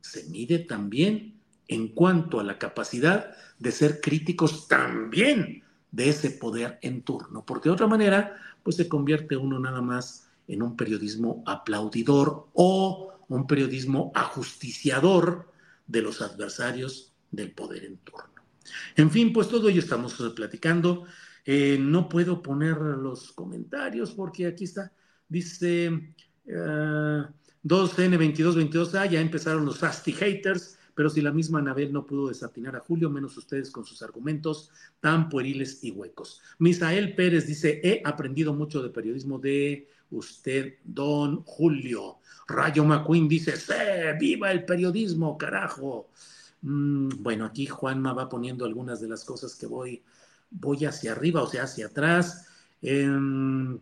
Se 0.00 0.24
mide 0.24 0.58
también 0.60 1.40
en 1.68 1.88
cuanto 1.88 2.38
a 2.38 2.44
la 2.44 2.58
capacidad 2.58 3.34
de 3.58 3.72
ser 3.72 4.00
críticos 4.00 4.68
también 4.68 5.62
de 5.90 6.10
ese 6.10 6.30
poder 6.30 6.78
en 6.82 7.02
turno, 7.02 7.44
porque 7.44 7.68
de 7.68 7.74
otra 7.74 7.86
manera, 7.86 8.36
pues 8.62 8.76
se 8.76 8.88
convierte 8.88 9.36
uno 9.36 9.58
nada 9.58 9.80
más 9.80 10.28
en 10.46 10.62
un 10.62 10.76
periodismo 10.76 11.42
aplaudidor 11.46 12.48
o 12.52 13.12
un 13.28 13.46
periodismo 13.46 14.12
ajusticiador 14.14 15.50
de 15.86 16.02
los 16.02 16.20
adversarios 16.20 17.14
del 17.30 17.52
poder 17.52 17.84
en 17.84 17.98
turno. 17.98 18.34
En 18.96 19.10
fin, 19.10 19.32
pues 19.32 19.48
todo 19.48 19.68
ello 19.68 19.80
estamos 19.80 20.14
platicando. 20.34 21.04
Eh, 21.44 21.78
no 21.80 22.08
puedo 22.08 22.42
poner 22.42 22.76
los 22.76 23.32
comentarios 23.32 24.12
porque 24.12 24.46
aquí 24.46 24.64
está. 24.64 24.92
Dice 25.28 26.14
2N2222A, 26.46 29.10
ya 29.10 29.20
empezaron 29.20 29.64
los 29.64 29.78
Fasty 29.78 30.12
Haters, 30.12 30.78
pero 30.94 31.10
si 31.10 31.20
la 31.20 31.32
misma 31.32 31.58
Anabel 31.58 31.92
no 31.92 32.06
pudo 32.06 32.28
desatinar 32.28 32.76
a 32.76 32.80
Julio, 32.80 33.10
menos 33.10 33.36
ustedes 33.36 33.70
con 33.70 33.84
sus 33.84 34.02
argumentos 34.02 34.70
tan 35.00 35.28
pueriles 35.28 35.84
y 35.84 35.90
huecos. 35.90 36.40
Misael 36.58 37.14
Pérez 37.14 37.46
dice, 37.46 37.80
he 37.82 38.00
aprendido 38.04 38.54
mucho 38.54 38.82
de 38.82 38.90
periodismo 38.90 39.38
de 39.38 39.88
usted, 40.10 40.74
don 40.84 41.42
Julio. 41.42 42.18
Rayo 42.46 42.84
McQueen 42.84 43.28
dice, 43.28 43.56
¡Sí, 43.56 43.72
¡viva 44.18 44.52
el 44.52 44.64
periodismo, 44.64 45.36
carajo! 45.36 46.10
Mm, 46.62 47.08
bueno, 47.20 47.44
aquí 47.44 47.66
Juanma 47.66 48.12
va 48.12 48.28
poniendo 48.28 48.64
algunas 48.64 49.00
de 49.00 49.08
las 49.08 49.24
cosas 49.24 49.54
que 49.54 49.66
voy, 49.66 50.02
voy 50.50 50.84
hacia 50.84 51.12
arriba, 51.12 51.42
o 51.42 51.48
sea, 51.48 51.64
hacia 51.64 51.86
atrás. 51.86 52.46
Em, 52.82 53.78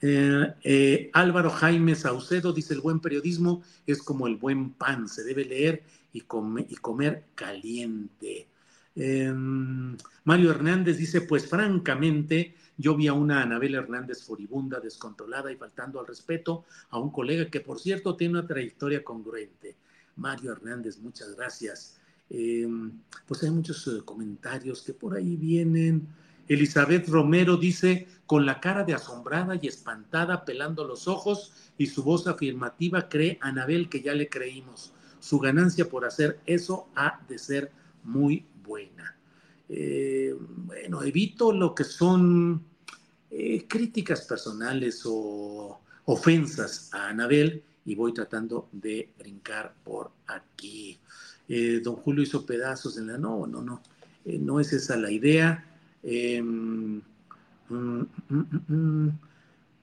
eh, 0.00 0.54
eh, 0.62 1.10
Álvaro 1.14 1.50
Jaime 1.50 1.94
Saucedo 1.94 2.52
dice, 2.52 2.74
el 2.74 2.80
buen 2.80 3.00
periodismo 3.00 3.62
es 3.86 4.02
como 4.02 4.26
el 4.26 4.36
buen 4.36 4.72
pan, 4.72 5.08
se 5.08 5.24
debe 5.24 5.44
leer 5.44 5.84
y, 6.12 6.18
y 6.18 6.76
comer 6.76 7.24
caliente. 7.34 8.48
Em, 8.94 9.96
Mario 10.24 10.50
Hernández 10.50 10.96
dice, 10.96 11.20
pues 11.22 11.46
francamente, 11.48 12.54
yo 12.78 12.96
vi 12.96 13.08
a 13.08 13.12
una 13.12 13.42
Anabel 13.42 13.74
Hernández 13.74 14.22
furibunda, 14.22 14.80
descontrolada 14.80 15.50
y 15.50 15.56
faltando 15.56 15.98
al 16.00 16.06
respeto 16.06 16.64
a 16.90 16.98
un 16.98 17.10
colega 17.10 17.50
que, 17.50 17.60
por 17.60 17.80
cierto, 17.80 18.16
tiene 18.16 18.38
una 18.38 18.46
trayectoria 18.46 19.02
congruente. 19.02 19.76
Mario 20.16 20.52
Hernández, 20.52 20.98
muchas 20.98 21.34
gracias. 21.36 21.98
Em, 22.28 22.92
pues 23.26 23.42
hay 23.42 23.50
muchos 23.50 23.86
eh, 23.86 24.02
comentarios 24.04 24.82
que 24.82 24.92
por 24.92 25.14
ahí 25.14 25.36
vienen. 25.36 26.08
Elizabeth 26.48 27.08
Romero 27.08 27.56
dice, 27.56 28.06
con 28.26 28.46
la 28.46 28.60
cara 28.60 28.84
de 28.84 28.94
asombrada 28.94 29.58
y 29.60 29.66
espantada, 29.66 30.44
pelando 30.44 30.86
los 30.86 31.08
ojos 31.08 31.52
y 31.78 31.86
su 31.86 32.02
voz 32.02 32.26
afirmativa, 32.26 33.08
cree 33.08 33.38
Anabel 33.40 33.88
que 33.88 34.02
ya 34.02 34.14
le 34.14 34.28
creímos. 34.28 34.92
Su 35.18 35.38
ganancia 35.38 35.88
por 35.88 36.04
hacer 36.04 36.40
eso 36.46 36.88
ha 36.94 37.20
de 37.28 37.38
ser 37.38 37.72
muy 38.04 38.46
buena. 38.62 39.15
Eh, 39.68 40.34
bueno, 40.38 41.02
evito 41.02 41.52
lo 41.52 41.74
que 41.74 41.84
son 41.84 42.62
eh, 43.30 43.66
críticas 43.66 44.22
personales 44.22 45.02
o 45.04 45.80
ofensas 46.04 46.90
a 46.92 47.08
Anabel 47.08 47.62
y 47.84 47.94
voy 47.94 48.12
tratando 48.12 48.68
de 48.72 49.10
brincar 49.18 49.74
por 49.84 50.10
aquí. 50.26 50.98
Eh, 51.48 51.80
don 51.82 51.96
Julio 51.96 52.22
hizo 52.22 52.46
pedazos 52.46 52.96
en 52.98 53.08
la... 53.08 53.18
No, 53.18 53.46
no, 53.46 53.62
no, 53.62 53.82
no 54.24 54.60
es 54.60 54.72
esa 54.72 54.96
la 54.96 55.10
idea. 55.10 55.64
Em, 56.02 57.00
mm, 57.68 58.06
mm, 58.28 58.44
mm, 58.68 59.18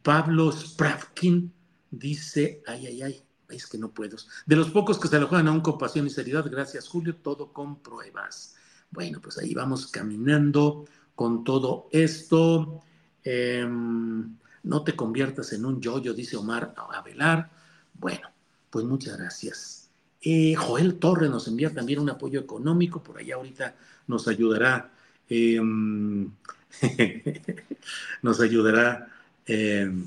Pablo 0.02 0.52
Spravkin 0.52 1.52
dice, 1.92 2.62
ay, 2.68 2.88
ay, 2.88 3.02
ay, 3.02 3.24
es 3.50 3.68
que 3.68 3.78
no 3.78 3.92
puedo. 3.92 4.18
De 4.46 4.56
los 4.56 4.70
pocos 4.72 5.00
que 5.00 5.08
se 5.08 5.20
lo 5.20 5.28
juegan 5.28 5.48
aún 5.48 5.62
con 5.62 5.78
pasión 5.78 6.08
y 6.08 6.10
seriedad, 6.10 6.46
gracias 6.50 6.88
Julio, 6.88 7.16
todo 7.16 7.54
con 7.54 7.78
pruebas. 7.80 8.56
Bueno, 8.94 9.20
pues 9.20 9.40
ahí 9.40 9.56
vamos 9.56 9.88
caminando 9.88 10.86
con 11.16 11.44
todo 11.44 11.90
esto. 11.92 12.84
Em, 13.24 14.38
no 14.62 14.84
te 14.84 14.96
conviertas 14.96 15.52
en 15.54 15.66
un 15.66 15.82
yoyo, 15.82 16.14
dice 16.14 16.38
Omar 16.38 16.76
Avelar. 16.94 17.50
Bueno, 17.96 18.30
pues 18.70 18.86
muchas 18.86 19.18
gracias. 19.18 19.90
Eh, 20.22 20.54
Joel 20.54 21.00
Torre 21.00 21.28
nos 21.28 21.48
envía 21.48 21.74
también 21.74 22.00
un 22.00 22.12
apoyo 22.12 22.40
económico, 22.40 23.02
por 23.02 23.18
allá 23.18 23.36
ahorita 23.36 23.76
nos 24.06 24.28
ayudará, 24.28 24.92
em, 25.28 26.30
nos 28.22 28.40
ayudará 28.42 29.10
em, 29.48 30.06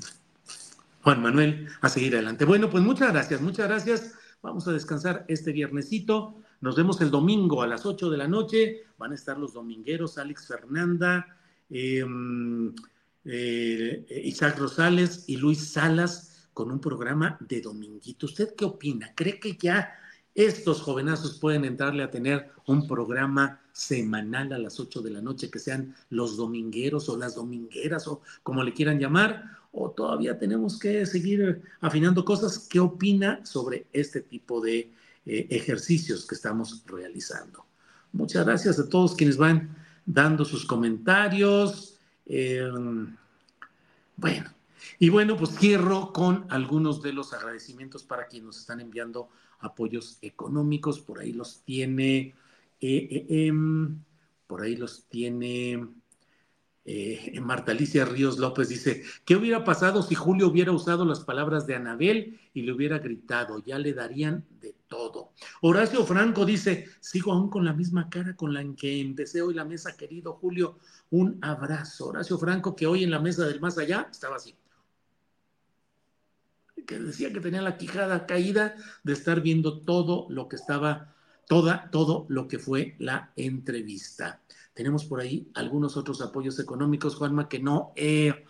Juan 1.01 1.21
Manuel 1.21 1.67
a 1.81 1.89
seguir 1.89 2.13
adelante. 2.13 2.45
Bueno, 2.45 2.69
pues 2.69 2.85
muchas 2.85 3.11
gracias, 3.11 3.41
muchas 3.41 3.67
gracias. 3.67 4.13
Vamos 4.41 4.65
a 4.69 4.71
descansar 4.71 5.25
este 5.27 5.51
viernesito. 5.51 6.35
Nos 6.59 6.75
vemos 6.75 6.99
el 7.01 7.11
domingo 7.11 7.61
a 7.61 7.67
las 7.67 7.85
8 7.85 8.09
de 8.09 8.17
la 8.17 8.27
noche. 8.27 8.83
Van 8.97 9.11
a 9.11 9.15
estar 9.15 9.37
los 9.37 9.53
domingueros, 9.53 10.17
Alex 10.17 10.47
Fernanda, 10.47 11.37
em, 11.69 12.73
eh, 13.25 14.23
Isaac 14.25 14.57
Rosales 14.57 15.25
y 15.27 15.37
Luis 15.37 15.71
Salas 15.71 16.49
con 16.53 16.71
un 16.71 16.79
programa 16.79 17.37
de 17.39 17.61
dominguito. 17.61 18.25
¿Usted 18.25 18.55
qué 18.55 18.65
opina? 18.65 19.13
¿Cree 19.13 19.39
que 19.39 19.55
ya 19.55 19.93
estos 20.33 20.81
jovenazos 20.81 21.37
pueden 21.39 21.65
entrarle 21.65 22.01
a 22.01 22.09
tener 22.09 22.49
un 22.65 22.87
programa 22.87 23.61
semanal 23.71 24.51
a 24.53 24.57
las 24.57 24.79
8 24.79 25.01
de 25.01 25.11
la 25.11 25.21
noche, 25.21 25.51
que 25.51 25.59
sean 25.59 25.95
los 26.09 26.37
domingueros 26.37 27.09
o 27.09 27.17
las 27.17 27.35
domingueras 27.35 28.07
o 28.07 28.21
como 28.41 28.63
le 28.63 28.73
quieran 28.73 28.99
llamar? 28.99 29.43
¿O 29.71 29.91
todavía 29.91 30.39
tenemos 30.39 30.79
que 30.79 31.05
seguir 31.05 31.61
afinando 31.81 32.25
cosas? 32.25 32.67
¿Qué 32.67 32.79
opina 32.79 33.45
sobre 33.45 33.85
este 33.93 34.21
tipo 34.21 34.59
de 34.59 34.91
eh, 35.27 35.47
ejercicios 35.49 36.25
que 36.25 36.35
estamos 36.35 36.83
realizando. 36.87 37.65
Muchas 38.13 38.45
gracias 38.45 38.79
a 38.79 38.87
todos 38.87 39.15
quienes 39.15 39.37
van 39.37 39.75
dando 40.05 40.45
sus 40.45 40.65
comentarios. 40.65 41.99
Em, 42.25 43.15
bueno, 44.15 44.49
y 44.99 45.09
bueno, 45.09 45.37
pues 45.37 45.51
cierro 45.57 46.13
con 46.13 46.45
algunos 46.49 47.01
de 47.01 47.13
los 47.13 47.33
agradecimientos 47.33 48.03
para 48.03 48.27
quienes 48.27 48.47
nos 48.47 48.59
están 48.59 48.79
enviando 48.79 49.29
apoyos 49.59 50.17
económicos. 50.21 50.99
Por 50.99 51.19
ahí 51.19 51.33
los 51.33 51.61
tiene, 51.63 52.33
eh, 52.81 53.07
eh, 53.11 53.25
em, 53.29 53.99
por 54.47 54.61
ahí 54.61 54.75
los 54.75 55.05
tiene 55.09 55.87
eh, 56.89 57.37
Marta 57.41 57.73
Alicia 57.73 58.05
Ríos 58.05 58.39
López 58.39 58.69
dice, 58.69 59.03
¿qué 59.25 59.35
hubiera 59.35 59.65
pasado 59.65 60.01
si 60.01 60.15
Julio 60.15 60.47
hubiera 60.47 60.71
usado 60.71 61.03
las 61.03 61.19
palabras 61.19 61.67
de 61.67 61.75
Anabel 61.75 62.39
y 62.53 62.61
le 62.61 62.71
hubiera 62.71 62.97
gritado? 62.99 63.61
Ya 63.65 63.77
le 63.77 63.93
darían 63.93 64.45
de 64.61 64.73
todo. 64.87 65.33
Horacio 65.61 66.05
Franco 66.05 66.45
dice, 66.45 66.87
sigo 66.99 67.31
aún 67.31 67.49
con 67.49 67.65
la 67.65 67.73
misma 67.73 68.09
cara 68.09 68.35
con 68.35 68.53
la 68.53 68.63
que 68.75 69.01
empecé 69.01 69.41
hoy 69.41 69.53
la 69.53 69.65
mesa, 69.65 69.95
querido 69.95 70.33
Julio. 70.33 70.79
Un 71.09 71.39
abrazo. 71.41 72.07
Horacio 72.07 72.37
Franco, 72.37 72.75
que 72.75 72.87
hoy 72.87 73.03
en 73.03 73.11
la 73.11 73.19
mesa 73.19 73.45
del 73.45 73.59
más 73.59 73.77
allá 73.77 74.07
estaba 74.11 74.37
así. 74.37 74.55
Que 76.85 76.99
decía 76.99 77.33
que 77.33 77.39
tenía 77.39 77.61
la 77.61 77.77
quijada 77.77 78.25
caída 78.25 78.75
de 79.03 79.13
estar 79.13 79.41
viendo 79.41 79.81
todo 79.81 80.27
lo 80.29 80.47
que 80.47 80.55
estaba, 80.55 81.15
toda, 81.47 81.89
todo 81.91 82.25
lo 82.29 82.47
que 82.47 82.59
fue 82.59 82.95
la 82.99 83.31
entrevista. 83.35 84.41
Tenemos 84.73 85.05
por 85.05 85.19
ahí 85.19 85.49
algunos 85.55 85.97
otros 85.97 86.21
apoyos 86.21 86.59
económicos, 86.59 87.15
Juanma, 87.15 87.49
que 87.49 87.59
no 87.59 87.93
he, 87.95 88.45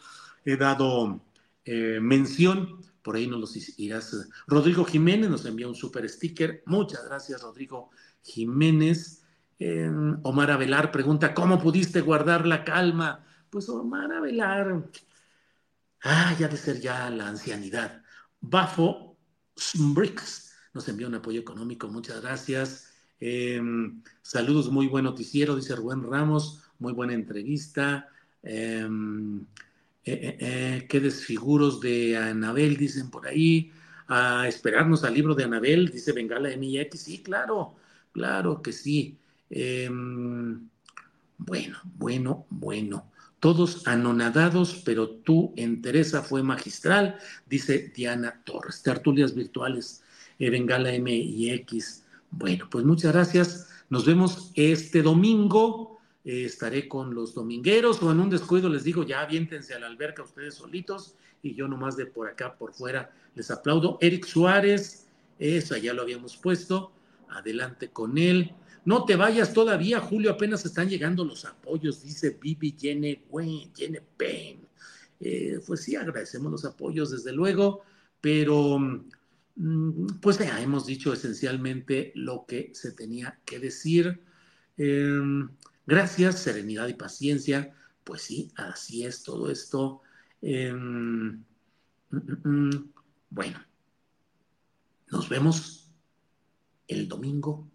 dado 0.46 1.22
eh, 1.64 2.00
mención. 2.02 2.82
Por 3.08 3.16
ahí 3.16 3.26
nos 3.26 3.40
los 3.40 3.80
irás. 3.80 4.28
Rodrigo 4.48 4.84
Jiménez 4.84 5.30
nos 5.30 5.46
envía 5.46 5.70
un 5.70 5.76
super 5.76 6.10
sticker. 6.10 6.62
Muchas 6.66 7.06
gracias, 7.06 7.42
Rodrigo 7.42 7.90
Jiménez. 8.22 9.24
Eh, 9.58 9.90
Omar 10.24 10.52
Avelar 10.52 10.92
pregunta, 10.92 11.34
¿cómo 11.34 11.58
pudiste 11.58 12.02
guardar 12.02 12.46
la 12.46 12.66
calma? 12.66 13.26
Pues 13.50 13.70
Omar 13.70 14.12
Avelar, 14.12 14.90
ah, 16.04 16.36
ya 16.38 16.50
de 16.50 16.58
ser 16.58 16.82
ya 16.82 17.10
la 17.10 17.30
ancianidad. 17.30 18.04
Bafo 18.42 19.16
Bricks 19.76 20.54
nos 20.74 20.90
envía 20.90 21.08
un 21.08 21.16
apoyo 21.16 21.40
económico, 21.40 21.88
muchas 21.88 22.22
gracias. 22.22 22.92
Em, 23.22 24.04
saludos, 24.22 24.70
muy 24.70 24.88
buen 24.88 25.06
noticiero, 25.06 25.56
dice 25.56 25.78
Rubén 25.78 26.04
Ramos, 26.04 26.62
muy 26.78 26.92
buena 26.92 27.14
entrevista. 27.14 28.10
Eh, 28.44 28.86
eh, 30.10 30.38
eh, 30.40 30.86
qué 30.88 31.02
desfiguros 31.02 31.82
de 31.82 32.16
Anabel, 32.16 32.78
dicen 32.78 33.10
por 33.10 33.28
ahí. 33.28 33.72
A 34.08 34.48
esperarnos 34.48 35.04
al 35.04 35.14
libro 35.14 35.36
de 35.36 35.44
Anabel, 35.44 35.90
dice 35.90 36.14
Bengala 36.14 36.50
MX. 36.56 36.98
Sí, 36.98 37.22
claro, 37.22 37.76
claro 38.14 38.62
que 38.62 38.72
sí. 38.72 39.18
Em, 39.50 40.70
bueno, 41.38 41.78
bueno, 41.84 42.46
bueno. 42.50 43.12
Todos 43.40 43.86
anonadados, 43.86 44.82
pero 44.86 45.10
tú 45.10 45.54
en 45.58 45.82
Teresa 45.82 46.24
fue 46.24 46.42
magistral, 46.42 47.20
dice 47.46 47.92
Diana 47.94 48.42
Torres. 48.46 48.82
Tertulias 48.82 49.36
virtuales, 49.36 50.04
Bengala 50.40 50.92
MX. 50.98 52.04
Bueno, 52.32 52.68
pues 52.70 52.86
muchas 52.86 53.14
gracias. 53.14 53.70
Nos 53.90 54.06
vemos 54.06 54.52
este 54.56 55.02
domingo. 55.02 55.97
Eh, 56.28 56.46
estaré 56.46 56.88
con 56.88 57.16
los 57.16 57.34
domingueros 57.34 58.04
o 58.04 58.12
en 58.12 58.20
un 58.20 58.30
descuido 58.30 58.70
les 58.70 58.84
digo, 58.84 59.04
ya 59.04 59.22
aviéntense 59.22 59.74
a 59.74 59.80
la 59.80 59.88
alberca 59.88 60.22
ustedes 60.22 60.56
solitos 60.56 61.16
y 61.42 61.56
yo 61.56 61.68
nomás 61.68 61.96
de 61.96 62.06
por 62.06 62.28
acá, 62.28 62.56
por 62.56 62.74
fuera, 62.74 63.12
les 63.34 63.50
aplaudo. 63.50 63.98
Eric 64.02 64.26
Suárez, 64.26 65.08
eso 65.40 65.78
ya 65.78 65.94
lo 65.94 66.02
habíamos 66.02 66.38
puesto. 66.38 66.92
Adelante 67.30 67.90
con 67.90 68.18
él. 68.18 68.54
No 68.86 69.06
te 69.06 69.16
vayas 69.16 69.54
todavía, 69.54 70.00
Julio, 70.00 70.32
apenas 70.32 70.66
están 70.66 70.90
llegando 70.90 71.26
los 71.26 71.46
apoyos, 71.46 72.04
dice 72.04 72.38
Bibi 72.42 72.76
Yene 72.78 73.24
Yene 73.76 74.02
Pen. 74.18 74.60
Eh, 75.20 75.60
pues 75.66 75.84
sí, 75.84 75.96
agradecemos 75.96 76.52
los 76.52 76.66
apoyos, 76.66 77.12
desde 77.12 77.34
luego, 77.34 77.82
pero 78.22 78.80
Mm, 79.58 80.20
pues 80.22 80.38
ya 80.38 80.62
hemos 80.62 80.86
dicho 80.86 81.12
esencialmente 81.14 82.12
lo 82.16 82.46
que 82.48 82.70
se 82.74 82.92
tenía 82.92 83.40
que 83.46 83.60
decir. 83.60 84.22
Em, 84.78 85.50
gracias, 85.88 86.40
serenidad 86.40 86.88
y 86.88 86.94
paciencia. 86.94 87.74
Pues 88.04 88.22
sí, 88.22 88.52
así 88.56 89.06
es 89.06 89.24
todo 89.24 89.50
esto. 89.50 90.02
Em, 90.42 91.44
mm, 92.12 92.48
mm, 92.50 92.94
bueno, 93.32 93.60
nos 95.10 95.28
vemos 95.30 95.92
el 96.88 97.08
domingo 97.08 97.68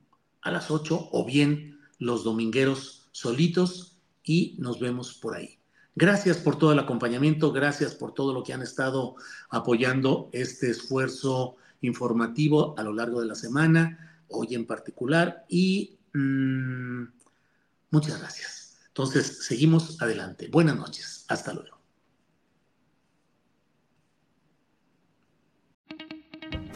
a 0.42 0.50
las 0.50 0.70
8 0.70 1.08
o 1.12 1.24
bien 1.24 1.80
los 1.98 2.24
domingueros 2.24 3.08
solitos 3.12 3.98
y 4.24 4.56
nos 4.58 4.80
vemos 4.80 5.14
por 5.14 5.34
ahí. 5.36 5.58
Gracias 5.94 6.38
por 6.38 6.56
todo 6.58 6.72
el 6.72 6.78
acompañamiento, 6.78 7.52
gracias 7.52 7.94
por 7.94 8.14
todo 8.14 8.32
lo 8.32 8.42
que 8.42 8.54
han 8.54 8.62
estado 8.62 9.16
apoyando 9.50 10.30
este 10.32 10.70
esfuerzo 10.70 11.56
informativo 11.82 12.74
a 12.78 12.82
lo 12.82 12.94
largo 12.94 13.20
de 13.20 13.26
la 13.26 13.34
semana, 13.34 14.18
hoy 14.28 14.54
en 14.54 14.66
particular, 14.66 15.44
y 15.48 15.98
muchas 17.92 18.18
gracias. 18.18 18.78
Entonces, 18.88 19.46
seguimos 19.46 20.02
adelante. 20.02 20.48
Buenas 20.48 20.76
noches. 20.76 21.24
Hasta 21.28 21.54
luego. 21.54 21.82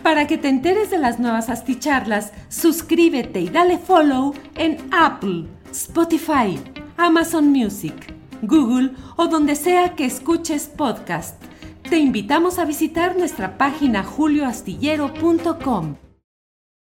Para 0.07 0.29
que 0.29 0.39
te 0.39 0.49
enteres 0.49 0.91
de 0.91 0.99
las 0.99 1.19
nuevas 1.19 1.51
asticharlas, 1.51 2.33
suscríbete 2.49 3.41
y 3.41 3.49
dale 3.49 3.77
follow 3.77 4.35
en 4.55 4.77
Apple, 4.93 5.49
Spotify, 5.73 6.61
Amazon 6.97 7.49
Music, 7.49 8.14
Google 8.41 8.93
o 9.17 9.27
donde 9.27 9.57
sea 9.57 9.97
que 9.97 10.05
escuches 10.05 10.69
podcast. 10.69 11.43
Te 11.91 11.99
invitamos 11.99 12.61
a 12.61 12.64
visitar 12.64 13.19
nuestra 13.19 13.59
página 13.59 14.05
julioastillero.com. 14.05 15.97